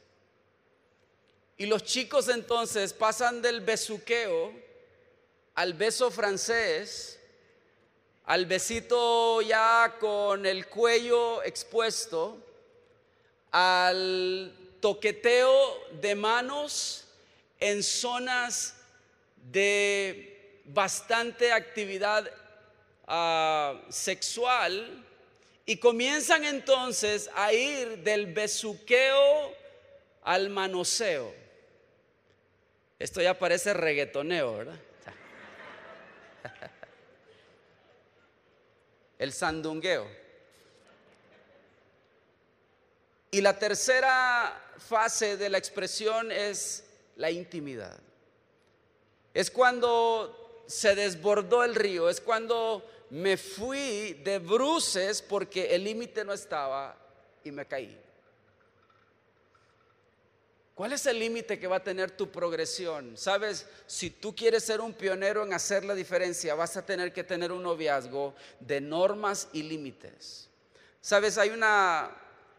Y 1.56 1.66
los 1.66 1.84
chicos 1.84 2.28
entonces 2.28 2.92
pasan 2.92 3.40
del 3.40 3.60
besuqueo 3.60 4.52
al 5.54 5.72
beso 5.72 6.10
francés, 6.10 7.15
al 8.26 8.46
besito 8.46 9.40
ya 9.40 9.96
con 10.00 10.46
el 10.46 10.66
cuello 10.66 11.42
expuesto, 11.44 12.38
al 13.52 14.52
toqueteo 14.80 15.80
de 16.00 16.14
manos 16.16 17.06
en 17.60 17.82
zonas 17.82 18.74
de 19.52 20.60
bastante 20.64 21.52
actividad 21.52 22.28
ah, 23.06 23.80
sexual 23.88 25.04
y 25.64 25.76
comienzan 25.76 26.44
entonces 26.44 27.30
a 27.34 27.52
ir 27.52 27.98
del 27.98 28.26
besuqueo 28.26 29.54
al 30.22 30.50
manoseo. 30.50 31.32
Esto 32.98 33.22
ya 33.22 33.38
parece 33.38 33.72
reggaetoneo, 33.72 34.56
¿verdad? 34.56 34.80
El 39.18 39.32
sandungueo. 39.32 40.06
Y 43.30 43.40
la 43.40 43.58
tercera 43.58 44.62
fase 44.78 45.36
de 45.36 45.48
la 45.48 45.58
expresión 45.58 46.30
es 46.30 46.84
la 47.16 47.30
intimidad. 47.30 47.98
Es 49.34 49.50
cuando 49.50 50.64
se 50.66 50.94
desbordó 50.94 51.64
el 51.64 51.74
río, 51.74 52.08
es 52.08 52.20
cuando 52.20 52.84
me 53.10 53.36
fui 53.36 54.14
de 54.24 54.38
bruces 54.38 55.22
porque 55.22 55.74
el 55.74 55.84
límite 55.84 56.24
no 56.24 56.32
estaba 56.32 56.96
y 57.44 57.50
me 57.50 57.66
caí. 57.66 58.05
¿Cuál 60.76 60.92
es 60.92 61.06
el 61.06 61.18
límite 61.18 61.58
que 61.58 61.66
va 61.66 61.76
a 61.76 61.82
tener 61.82 62.10
tu 62.10 62.30
progresión? 62.30 63.16
Sabes, 63.16 63.66
si 63.86 64.10
tú 64.10 64.36
quieres 64.36 64.62
ser 64.62 64.82
un 64.82 64.92
pionero 64.92 65.42
en 65.42 65.54
hacer 65.54 65.86
la 65.86 65.94
diferencia, 65.94 66.54
vas 66.54 66.76
a 66.76 66.84
tener 66.84 67.14
que 67.14 67.24
tener 67.24 67.50
un 67.50 67.62
noviazgo 67.62 68.34
de 68.60 68.82
normas 68.82 69.48
y 69.54 69.62
límites. 69.62 70.50
Sabes, 71.00 71.38
hay 71.38 71.48
una 71.48 72.14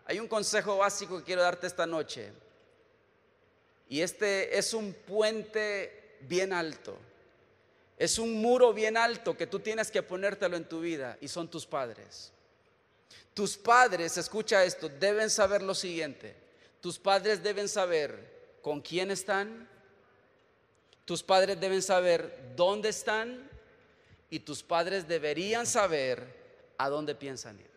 hay 0.08 0.20
un 0.20 0.28
consejo 0.28 0.78
básico 0.78 1.20
que 1.20 1.26
quiero 1.26 1.44
darte 1.44 1.68
esta 1.68 1.86
noche. 1.86 2.32
Y 3.88 4.02
este 4.02 4.58
es 4.58 4.74
un 4.74 4.94
puente 4.94 6.18
bien 6.22 6.54
alto. 6.54 6.98
Es 8.00 8.18
un 8.18 8.42
muro 8.42 8.74
bien 8.74 8.98
alto 8.98 9.38
que 9.38 9.46
tú 9.46 9.60
tienes 9.60 9.92
que 9.92 10.02
ponértelo 10.02 10.58
en 10.58 10.68
tu 10.68 10.80
vida 10.80 11.20
y 11.22 11.28
son 11.28 11.48
tus 11.52 11.68
padres. 11.68 12.32
Tus 13.36 13.58
padres, 13.58 14.18
escucha 14.18 14.64
esto, 14.64 14.90
deben 14.90 15.30
saber 15.30 15.62
lo 15.62 15.76
siguiente. 15.76 16.47
Tus 16.82 17.00
padres 17.00 17.44
deben 17.44 17.68
saber 17.68 18.58
con 18.62 18.82
quién 18.82 19.12
están. 19.12 19.68
Tus 21.06 21.24
padres 21.24 21.60
deben 21.60 21.82
saber 21.82 22.54
dónde 22.56 22.90
están. 22.90 23.50
Y 24.30 24.40
tus 24.40 24.62
padres 24.62 25.08
deberían 25.08 25.66
saber 25.66 26.36
a 26.78 26.90
dónde 26.90 27.16
piensan 27.16 27.60
ir. 27.60 27.72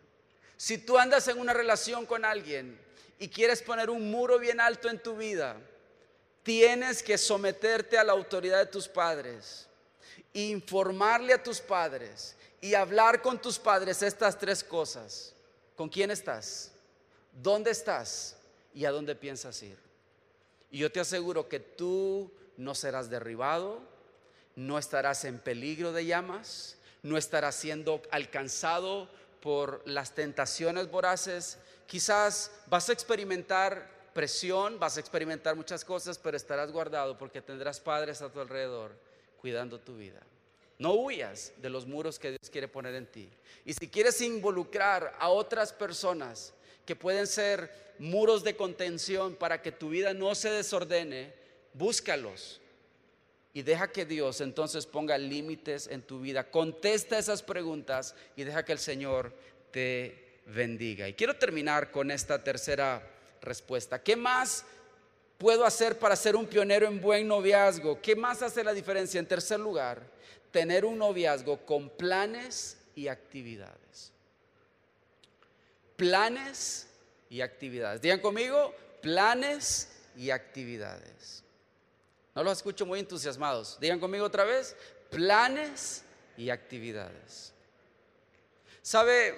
Si 0.57 0.77
tú 0.77 0.97
andas 0.97 1.27
en 1.27 1.39
una 1.39 1.53
relación 1.53 2.05
con 2.05 2.25
alguien 2.25 2.79
y 3.19 3.29
quieres 3.29 3.61
poner 3.61 3.89
un 3.89 4.11
muro 4.11 4.37
bien 4.37 4.59
alto 4.59 4.89
en 4.89 5.01
tu 5.01 5.15
vida, 5.15 5.57
tienes 6.43 7.01
que 7.01 7.17
someterte 7.17 7.97
a 7.97 8.03
la 8.03 8.11
autoridad 8.11 8.59
de 8.59 8.65
tus 8.65 8.87
padres 8.87 9.67
informarle 10.33 11.33
a 11.33 11.43
tus 11.43 11.59
padres 11.59 12.35
y 12.59 12.73
hablar 12.73 13.21
con 13.21 13.41
tus 13.41 13.57
padres 13.59 14.01
estas 14.01 14.37
tres 14.37 14.63
cosas. 14.63 15.33
¿Con 15.75 15.89
quién 15.89 16.11
estás? 16.11 16.71
¿Dónde 17.31 17.71
estás? 17.71 18.35
¿Y 18.73 18.85
a 18.85 18.91
dónde 18.91 19.15
piensas 19.15 19.61
ir? 19.63 19.77
Y 20.69 20.79
yo 20.79 20.91
te 20.91 20.99
aseguro 20.99 21.49
que 21.49 21.59
tú 21.59 22.31
no 22.57 22.75
serás 22.75 23.09
derribado, 23.09 23.81
no 24.55 24.77
estarás 24.77 25.25
en 25.25 25.39
peligro 25.39 25.91
de 25.91 26.05
llamas, 26.05 26.77
no 27.03 27.17
estarás 27.17 27.55
siendo 27.55 28.01
alcanzado 28.11 29.09
por 29.41 29.81
las 29.85 30.13
tentaciones 30.13 30.89
voraces. 30.89 31.57
Quizás 31.87 32.51
vas 32.67 32.89
a 32.89 32.93
experimentar 32.93 33.89
presión, 34.13 34.79
vas 34.79 34.97
a 34.97 34.99
experimentar 34.99 35.55
muchas 35.55 35.83
cosas, 35.83 36.17
pero 36.17 36.37
estarás 36.37 36.71
guardado 36.71 37.17
porque 37.17 37.41
tendrás 37.41 37.79
padres 37.79 38.21
a 38.21 38.29
tu 38.29 38.39
alrededor 38.39 38.91
cuidando 39.39 39.79
tu 39.79 39.97
vida. 39.97 40.21
No 40.77 40.93
huyas 40.93 41.53
de 41.57 41.69
los 41.69 41.85
muros 41.85 42.17
que 42.17 42.31
Dios 42.31 42.49
quiere 42.49 42.67
poner 42.67 42.95
en 42.95 43.05
ti. 43.05 43.29
Y 43.65 43.73
si 43.73 43.87
quieres 43.87 44.19
involucrar 44.21 45.15
a 45.19 45.29
otras 45.29 45.73
personas 45.73 46.53
que 46.91 46.95
pueden 46.97 47.25
ser 47.25 47.71
muros 47.99 48.43
de 48.43 48.57
contención 48.57 49.35
para 49.35 49.61
que 49.61 49.71
tu 49.71 49.91
vida 49.91 50.13
no 50.13 50.35
se 50.35 50.49
desordene, 50.49 51.31
búscalos 51.73 52.59
y 53.53 53.61
deja 53.61 53.93
que 53.93 54.05
Dios 54.05 54.41
entonces 54.41 54.85
ponga 54.85 55.17
límites 55.17 55.87
en 55.87 56.01
tu 56.01 56.19
vida. 56.19 56.51
Contesta 56.51 57.17
esas 57.17 57.43
preguntas 57.43 58.13
y 58.35 58.43
deja 58.43 58.65
que 58.65 58.73
el 58.73 58.79
Señor 58.79 59.33
te 59.71 60.41
bendiga. 60.47 61.07
Y 61.07 61.13
quiero 61.13 61.37
terminar 61.37 61.91
con 61.91 62.11
esta 62.11 62.43
tercera 62.43 63.01
respuesta. 63.41 64.03
¿Qué 64.03 64.17
más 64.17 64.65
puedo 65.37 65.63
hacer 65.63 65.97
para 65.97 66.17
ser 66.17 66.35
un 66.35 66.45
pionero 66.45 66.87
en 66.87 66.99
buen 66.99 67.25
noviazgo? 67.25 68.01
¿Qué 68.01 68.17
más 68.17 68.41
hace 68.41 68.65
la 68.65 68.73
diferencia? 68.73 69.17
En 69.17 69.27
tercer 69.27 69.61
lugar, 69.61 70.01
tener 70.51 70.83
un 70.83 70.97
noviazgo 70.97 71.65
con 71.65 71.89
planes 71.89 72.77
y 72.95 73.07
actividades. 73.07 74.10
Planes 76.01 76.87
y 77.29 77.41
actividades. 77.41 78.01
Digan 78.01 78.21
conmigo, 78.21 78.73
planes 79.03 79.87
y 80.15 80.31
actividades. 80.31 81.43
No 82.33 82.43
los 82.43 82.57
escucho 82.57 82.87
muy 82.87 82.99
entusiasmados. 82.99 83.77
Digan 83.79 83.99
conmigo 83.99 84.25
otra 84.25 84.43
vez, 84.43 84.75
planes 85.11 86.01
y 86.37 86.49
actividades. 86.49 87.53
¿Sabe? 88.81 89.37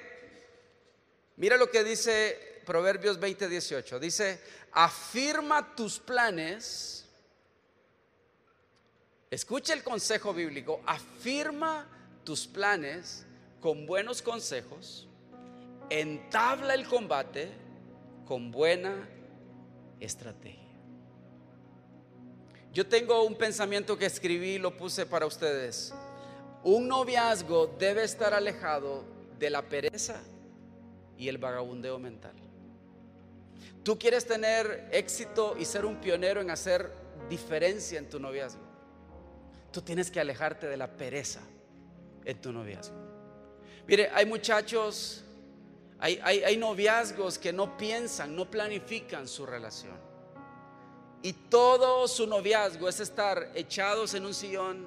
Mira 1.35 1.57
lo 1.57 1.69
que 1.69 1.83
dice 1.83 2.61
Proverbios 2.65 3.19
20, 3.19 3.49
18. 3.49 3.99
Dice, 3.99 4.39
afirma 4.71 5.75
tus 5.75 5.99
planes. 5.99 7.03
Escucha 9.29 9.73
el 9.73 9.83
consejo 9.83 10.33
bíblico, 10.33 10.81
afirma 10.85 11.89
tus 12.23 12.47
planes 12.47 13.25
con 13.59 13.85
buenos 13.85 14.21
consejos, 14.21 15.09
entabla 15.99 16.73
el 16.73 16.87
combate 16.87 17.49
con 18.25 18.49
buena 18.49 19.07
estrategia. 19.99 20.59
Yo 22.73 22.87
tengo 22.87 23.23
un 23.23 23.35
pensamiento 23.35 23.95
que 23.97 24.07
escribí 24.07 24.53
y 24.53 24.57
lo 24.57 24.75
puse 24.75 25.05
para 25.05 25.27
ustedes. 25.27 25.93
Un 26.63 26.87
noviazgo 26.87 27.67
debe 27.77 28.03
estar 28.03 28.33
alejado 28.33 29.03
de 29.37 29.51
la 29.51 29.61
pereza 29.61 30.19
y 31.15 31.27
el 31.27 31.37
vagabundeo 31.37 31.99
mental. 31.99 32.33
Tú 33.83 33.99
quieres 33.99 34.25
tener 34.25 34.89
éxito 34.91 35.55
y 35.59 35.65
ser 35.65 35.85
un 35.85 35.97
pionero 35.97 36.41
en 36.41 36.49
hacer 36.49 36.91
diferencia 37.29 37.99
en 37.99 38.09
tu 38.09 38.19
noviazgo. 38.19 38.63
Tú 39.71 39.81
tienes 39.81 40.09
que 40.09 40.19
alejarte 40.19 40.67
de 40.67 40.77
la 40.77 40.87
pereza 40.87 41.41
en 42.25 42.41
tu 42.41 42.51
noviazgo. 42.51 42.95
Mire, 43.85 44.09
hay 44.13 44.25
muchachos, 44.25 45.23
hay, 46.03 46.43
hay, 46.43 46.57
noviazgos 46.57 47.39
que 47.39 47.53
no 47.53 47.77
piensan, 47.77 48.35
no 48.35 48.51
planifican 48.51 49.25
su 49.27 49.45
relación. 49.45 49.97
y 51.21 51.31
todo 51.31 52.05
su 52.09 52.27
noviazgo 52.27 52.89
es 52.89 52.99
estar 52.99 53.51
echados 53.55 54.13
en 54.13 54.25
un 54.25 54.33
sillón 54.33 54.85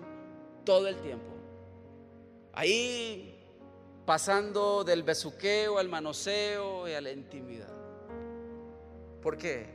todo 0.65 0.87
el 0.87 0.97
tiempo. 1.01 1.33
Ahí 2.53 3.37
pasando 4.05 4.85
del 4.85 5.03
besuqueo 5.03 5.79
al 5.79 5.89
manoseo 5.89 6.87
y 6.87 6.93
a 6.93 7.01
la 7.01 7.11
intimidad. 7.11 7.73
¿Por 9.23 9.39
qué? 9.39 9.67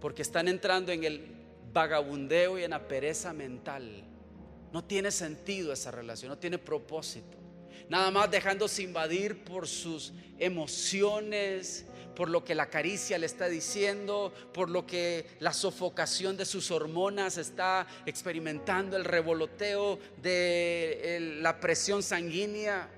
Porque 0.00 0.22
están 0.22 0.48
entrando 0.48 0.90
en 0.90 1.04
el 1.04 1.32
vagabundeo 1.72 2.58
y 2.58 2.64
en 2.64 2.70
la 2.70 2.88
pereza 2.88 3.32
mental. 3.32 4.04
No 4.72 4.84
tiene 4.84 5.12
sentido 5.12 5.72
esa 5.72 5.92
relación, 5.92 6.30
no 6.30 6.38
tiene 6.38 6.58
propósito. 6.58 7.41
Nada 7.88 8.10
más 8.10 8.30
dejándose 8.30 8.82
invadir 8.82 9.44
por 9.44 9.66
sus 9.66 10.12
emociones, 10.38 11.86
por 12.14 12.28
lo 12.28 12.44
que 12.44 12.54
la 12.54 12.66
caricia 12.66 13.18
le 13.18 13.26
está 13.26 13.48
diciendo, 13.48 14.32
por 14.52 14.68
lo 14.68 14.86
que 14.86 15.26
la 15.40 15.52
sofocación 15.52 16.36
de 16.36 16.44
sus 16.44 16.70
hormonas 16.70 17.38
está 17.38 17.86
experimentando, 18.06 18.96
el 18.96 19.04
revoloteo 19.04 19.98
de 20.20 21.38
la 21.40 21.58
presión 21.60 22.02
sanguínea. 22.02 22.88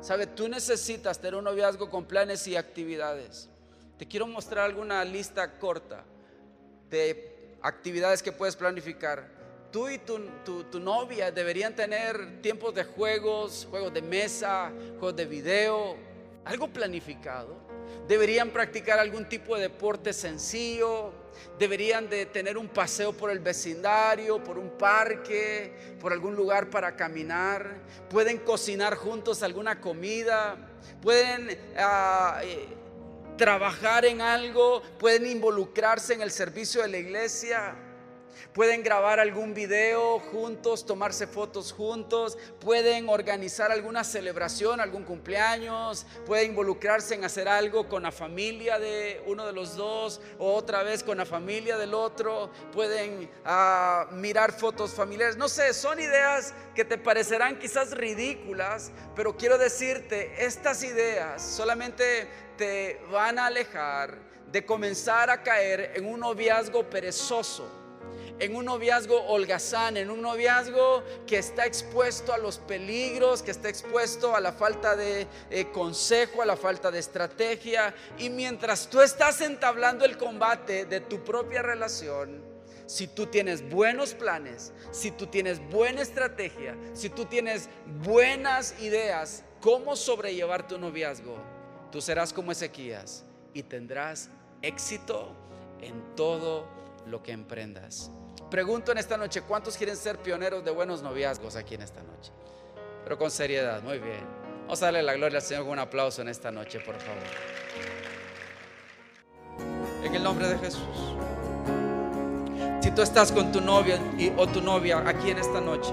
Sabe, 0.00 0.26
tú 0.26 0.48
necesitas 0.48 1.18
tener 1.18 1.34
un 1.34 1.44
noviazgo 1.44 1.90
con 1.90 2.06
planes 2.06 2.46
y 2.46 2.56
actividades. 2.56 3.48
Te 3.98 4.06
quiero 4.06 4.26
mostrar 4.26 4.64
alguna 4.64 5.04
lista 5.04 5.58
corta 5.58 6.04
de 6.88 7.56
actividades 7.62 8.22
que 8.22 8.32
puedes 8.32 8.56
planificar. 8.56 9.39
Tú 9.70 9.88
y 9.88 9.98
tu, 9.98 10.18
tu, 10.44 10.80
novia 10.80 11.30
deberían 11.30 11.76
tener 11.76 12.42
tiempos 12.42 12.74
de 12.74 12.82
juegos, 12.82 13.68
juegos 13.70 13.94
de 13.94 14.02
mesa, 14.02 14.72
juegos 14.98 15.14
de 15.14 15.26
video, 15.26 15.96
algo 16.44 16.66
planificado. 16.66 17.54
Deberían 18.08 18.50
practicar 18.50 18.98
algún 18.98 19.28
tipo 19.28 19.54
de 19.54 19.62
deporte 19.62 20.12
sencillo. 20.12 21.12
Deberían 21.56 22.10
de 22.10 22.26
tener 22.26 22.58
un 22.58 22.66
paseo 22.66 23.12
por 23.12 23.30
el 23.30 23.38
vecindario, 23.38 24.42
por 24.42 24.58
un 24.58 24.70
parque, 24.70 25.96
por 26.00 26.12
algún 26.12 26.34
lugar 26.34 26.68
para 26.68 26.96
caminar. 26.96 27.76
Pueden 28.08 28.38
cocinar 28.38 28.96
juntos 28.96 29.44
alguna 29.44 29.80
comida. 29.80 30.56
Pueden 31.00 31.56
ah, 31.78 32.40
eh, 32.42 32.66
trabajar 33.36 34.04
en 34.04 34.20
algo. 34.20 34.82
Pueden 34.98 35.26
involucrarse 35.26 36.14
en 36.14 36.22
el 36.22 36.32
servicio 36.32 36.82
de 36.82 36.88
la 36.88 36.98
iglesia. 36.98 37.76
Pueden 38.54 38.82
grabar 38.82 39.20
algún 39.20 39.54
video 39.54 40.18
juntos, 40.18 40.84
tomarse 40.84 41.28
fotos 41.28 41.72
juntos, 41.72 42.36
pueden 42.60 43.08
organizar 43.08 43.70
alguna 43.70 44.02
celebración, 44.02 44.80
algún 44.80 45.04
cumpleaños, 45.04 46.04
pueden 46.26 46.50
involucrarse 46.50 47.14
en 47.14 47.24
hacer 47.24 47.46
algo 47.46 47.88
con 47.88 48.02
la 48.02 48.10
familia 48.10 48.80
de 48.80 49.22
uno 49.26 49.46
de 49.46 49.52
los 49.52 49.76
dos 49.76 50.20
o 50.40 50.52
otra 50.52 50.82
vez 50.82 51.04
con 51.04 51.18
la 51.18 51.26
familia 51.26 51.78
del 51.78 51.94
otro, 51.94 52.50
pueden 52.72 53.30
ah, 53.44 54.08
mirar 54.14 54.50
fotos 54.50 54.94
familiares. 54.94 55.36
No 55.36 55.48
sé, 55.48 55.72
son 55.72 56.00
ideas 56.00 56.52
que 56.74 56.84
te 56.84 56.98
parecerán 56.98 57.56
quizás 57.56 57.96
ridículas, 57.96 58.90
pero 59.14 59.36
quiero 59.36 59.58
decirte, 59.58 60.44
estas 60.44 60.82
ideas 60.82 61.40
solamente 61.40 62.26
te 62.56 63.00
van 63.12 63.38
a 63.38 63.46
alejar 63.46 64.18
de 64.50 64.66
comenzar 64.66 65.30
a 65.30 65.40
caer 65.44 65.92
en 65.94 66.04
un 66.04 66.18
noviazgo 66.18 66.90
perezoso 66.90 67.79
en 68.40 68.56
un 68.56 68.64
noviazgo 68.64 69.22
holgazán, 69.26 69.98
en 69.98 70.10
un 70.10 70.22
noviazgo 70.22 71.04
que 71.26 71.38
está 71.38 71.66
expuesto 71.66 72.32
a 72.32 72.38
los 72.38 72.58
peligros, 72.58 73.42
que 73.42 73.50
está 73.50 73.68
expuesto 73.68 74.34
a 74.34 74.40
la 74.40 74.52
falta 74.52 74.96
de 74.96 75.26
eh, 75.50 75.70
consejo, 75.70 76.40
a 76.40 76.46
la 76.46 76.56
falta 76.56 76.90
de 76.90 76.98
estrategia. 76.98 77.94
Y 78.18 78.30
mientras 78.30 78.88
tú 78.88 79.02
estás 79.02 79.42
entablando 79.42 80.04
el 80.06 80.16
combate 80.16 80.86
de 80.86 81.00
tu 81.00 81.22
propia 81.22 81.60
relación, 81.60 82.42
si 82.86 83.06
tú 83.06 83.26
tienes 83.26 83.68
buenos 83.68 84.14
planes, 84.14 84.72
si 84.90 85.10
tú 85.10 85.26
tienes 85.26 85.60
buena 85.70 86.00
estrategia, 86.00 86.76
si 86.94 87.10
tú 87.10 87.26
tienes 87.26 87.68
buenas 88.02 88.74
ideas, 88.80 89.44
cómo 89.60 89.94
sobrellevar 89.96 90.66
tu 90.66 90.78
noviazgo, 90.78 91.36
tú 91.92 92.00
serás 92.00 92.32
como 92.32 92.52
Ezequías 92.52 93.24
y 93.52 93.62
tendrás 93.62 94.30
éxito 94.62 95.36
en 95.80 96.16
todo 96.16 96.66
lo 97.06 97.22
que 97.22 97.32
emprendas. 97.32 98.10
Pregunto 98.50 98.92
en 98.92 98.98
esta 98.98 99.16
noche, 99.16 99.42
¿cuántos 99.42 99.76
quieren 99.76 99.96
ser 99.96 100.18
pioneros 100.18 100.64
de 100.64 100.70
buenos 100.70 101.02
noviazgos 101.02 101.56
aquí 101.56 101.76
en 101.76 101.82
esta 101.82 102.02
noche? 102.02 102.32
Pero 103.04 103.16
con 103.16 103.30
seriedad, 103.30 103.82
muy 103.82 103.98
bien. 103.98 104.24
Vamos 104.62 104.82
a 104.82 104.86
darle 104.86 105.02
la 105.02 105.14
gloria 105.14 105.38
al 105.38 105.44
Señor 105.44 105.64
con 105.64 105.72
un 105.72 105.78
aplauso 105.78 106.22
en 106.22 106.28
esta 106.28 106.50
noche, 106.50 106.80
por 106.80 106.96
favor. 106.96 107.22
En 110.04 110.14
el 110.14 110.22
nombre 110.22 110.48
de 110.48 110.58
Jesús. 110.58 111.14
Si 112.80 112.90
tú 112.92 113.02
estás 113.02 113.30
con 113.30 113.52
tu 113.52 113.60
novia 113.60 113.98
o 114.36 114.46
tu 114.46 114.60
novia 114.60 115.02
aquí 115.06 115.30
en 115.30 115.38
esta 115.38 115.60
noche 115.60 115.92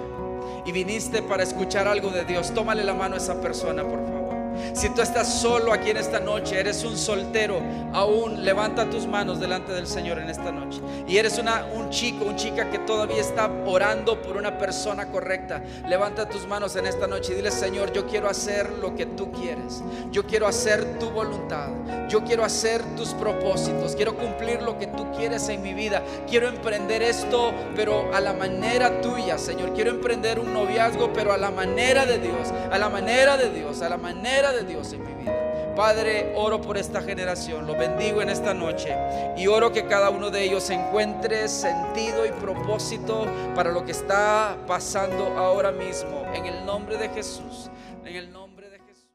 y 0.65 0.71
viniste 0.71 1.21
para 1.21 1.43
escuchar 1.43 1.87
algo 1.87 2.09
de 2.09 2.25
Dios, 2.25 2.53
tómale 2.53 2.83
la 2.83 2.93
mano 2.93 3.15
a 3.15 3.17
esa 3.17 3.39
persona, 3.39 3.83
por 3.83 3.99
favor. 3.99 4.26
Si 4.73 4.89
tú 4.89 5.01
estás 5.01 5.41
solo 5.41 5.73
aquí 5.73 5.89
en 5.89 5.97
esta 5.97 6.19
noche, 6.19 6.59
eres 6.59 6.83
un 6.83 6.97
soltero, 6.97 7.61
aún 7.93 8.43
levanta 8.43 8.89
tus 8.89 9.07
manos 9.07 9.39
delante 9.39 9.71
del 9.71 9.87
Señor 9.87 10.19
en 10.19 10.29
esta 10.29 10.51
noche. 10.51 10.81
Y 11.07 11.17
eres 11.17 11.37
una, 11.37 11.65
un 11.73 11.89
chico, 11.89 12.25
un 12.25 12.35
chica 12.35 12.69
que 12.69 12.79
todavía 12.79 13.21
está 13.21 13.49
orando 13.65 14.21
por 14.21 14.37
una 14.37 14.57
persona 14.57 15.07
correcta. 15.07 15.61
Levanta 15.87 16.27
tus 16.27 16.47
manos 16.47 16.75
en 16.75 16.85
esta 16.85 17.07
noche 17.07 17.33
y 17.33 17.35
dile, 17.37 17.51
Señor, 17.51 17.91
yo 17.93 18.05
quiero 18.07 18.29
hacer 18.29 18.69
lo 18.81 18.95
que 18.95 19.05
tú 19.05 19.31
quieres. 19.31 19.81
Yo 20.11 20.25
quiero 20.25 20.47
hacer 20.47 20.99
tu 20.99 21.09
voluntad. 21.09 21.69
Yo 22.09 22.23
quiero 22.23 22.43
hacer 22.43 22.83
tus 22.95 23.09
propósitos. 23.13 23.95
Quiero 23.95 24.15
cumplir 24.15 24.61
lo 24.61 24.77
que 24.77 24.87
tú 24.87 25.11
quieres 25.11 25.47
en 25.49 25.61
mi 25.61 25.73
vida. 25.73 26.01
Quiero 26.29 26.47
emprender 26.47 27.01
esto, 27.01 27.53
pero 27.75 28.13
a 28.13 28.21
la 28.21 28.33
manera 28.33 29.01
tuya, 29.01 29.37
Señor. 29.37 29.73
Quiero 29.73 29.91
emprender 29.91 30.39
un 30.39 30.53
noviazgo, 30.53 31.11
pero 31.13 31.33
a 31.33 31.37
la 31.37 31.51
manera 31.51 32.05
de 32.05 32.19
Dios. 32.19 32.49
A 32.71 32.77
la 32.77 32.89
manera 32.89 33.37
de 33.37 33.49
Dios. 33.49 33.81
A 33.81 33.89
la 33.89 33.97
manera 33.97 34.51
Dios 34.63 34.93
en 34.93 35.03
mi 35.03 35.23
vida. 35.23 35.73
Padre, 35.75 36.33
oro 36.35 36.59
por 36.59 36.75
esta 36.75 37.01
generación, 37.01 37.67
lo 37.67 37.75
bendigo 37.75 38.21
en 38.23 38.29
esta 38.29 38.53
noche 38.53 38.97
y 39.37 39.45
oro 39.45 39.71
que 39.71 39.85
cada 39.85 40.09
uno 40.09 40.31
de 40.31 40.43
ellos 40.43 40.69
encuentre 40.71 41.47
sentido 41.47 42.25
y 42.25 42.31
propósito 42.31 43.27
para 43.55 43.71
lo 43.71 43.85
que 43.85 43.91
está 43.91 44.57
pasando 44.65 45.37
ahora 45.37 45.71
mismo. 45.71 46.25
En 46.33 46.47
el 46.47 46.65
nombre 46.65 46.97
de 46.97 47.09
Jesús, 47.09 47.69
en 48.03 48.15
el 48.15 48.31
nombre 48.31 48.69
de 48.71 48.79
Jesús. 48.79 49.05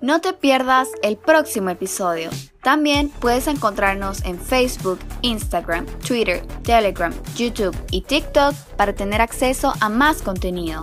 No 0.00 0.22
te 0.22 0.32
pierdas 0.32 0.88
el 1.02 1.18
próximo 1.18 1.68
episodio. 1.68 2.30
También 2.62 3.10
puedes 3.10 3.46
encontrarnos 3.46 4.24
en 4.24 4.40
Facebook, 4.40 4.98
Instagram, 5.20 5.84
Twitter, 6.06 6.46
Telegram, 6.62 7.12
YouTube 7.36 7.76
y 7.90 8.00
TikTok 8.02 8.54
para 8.76 8.94
tener 8.94 9.20
acceso 9.20 9.74
a 9.80 9.90
más 9.90 10.22
contenido. 10.22 10.80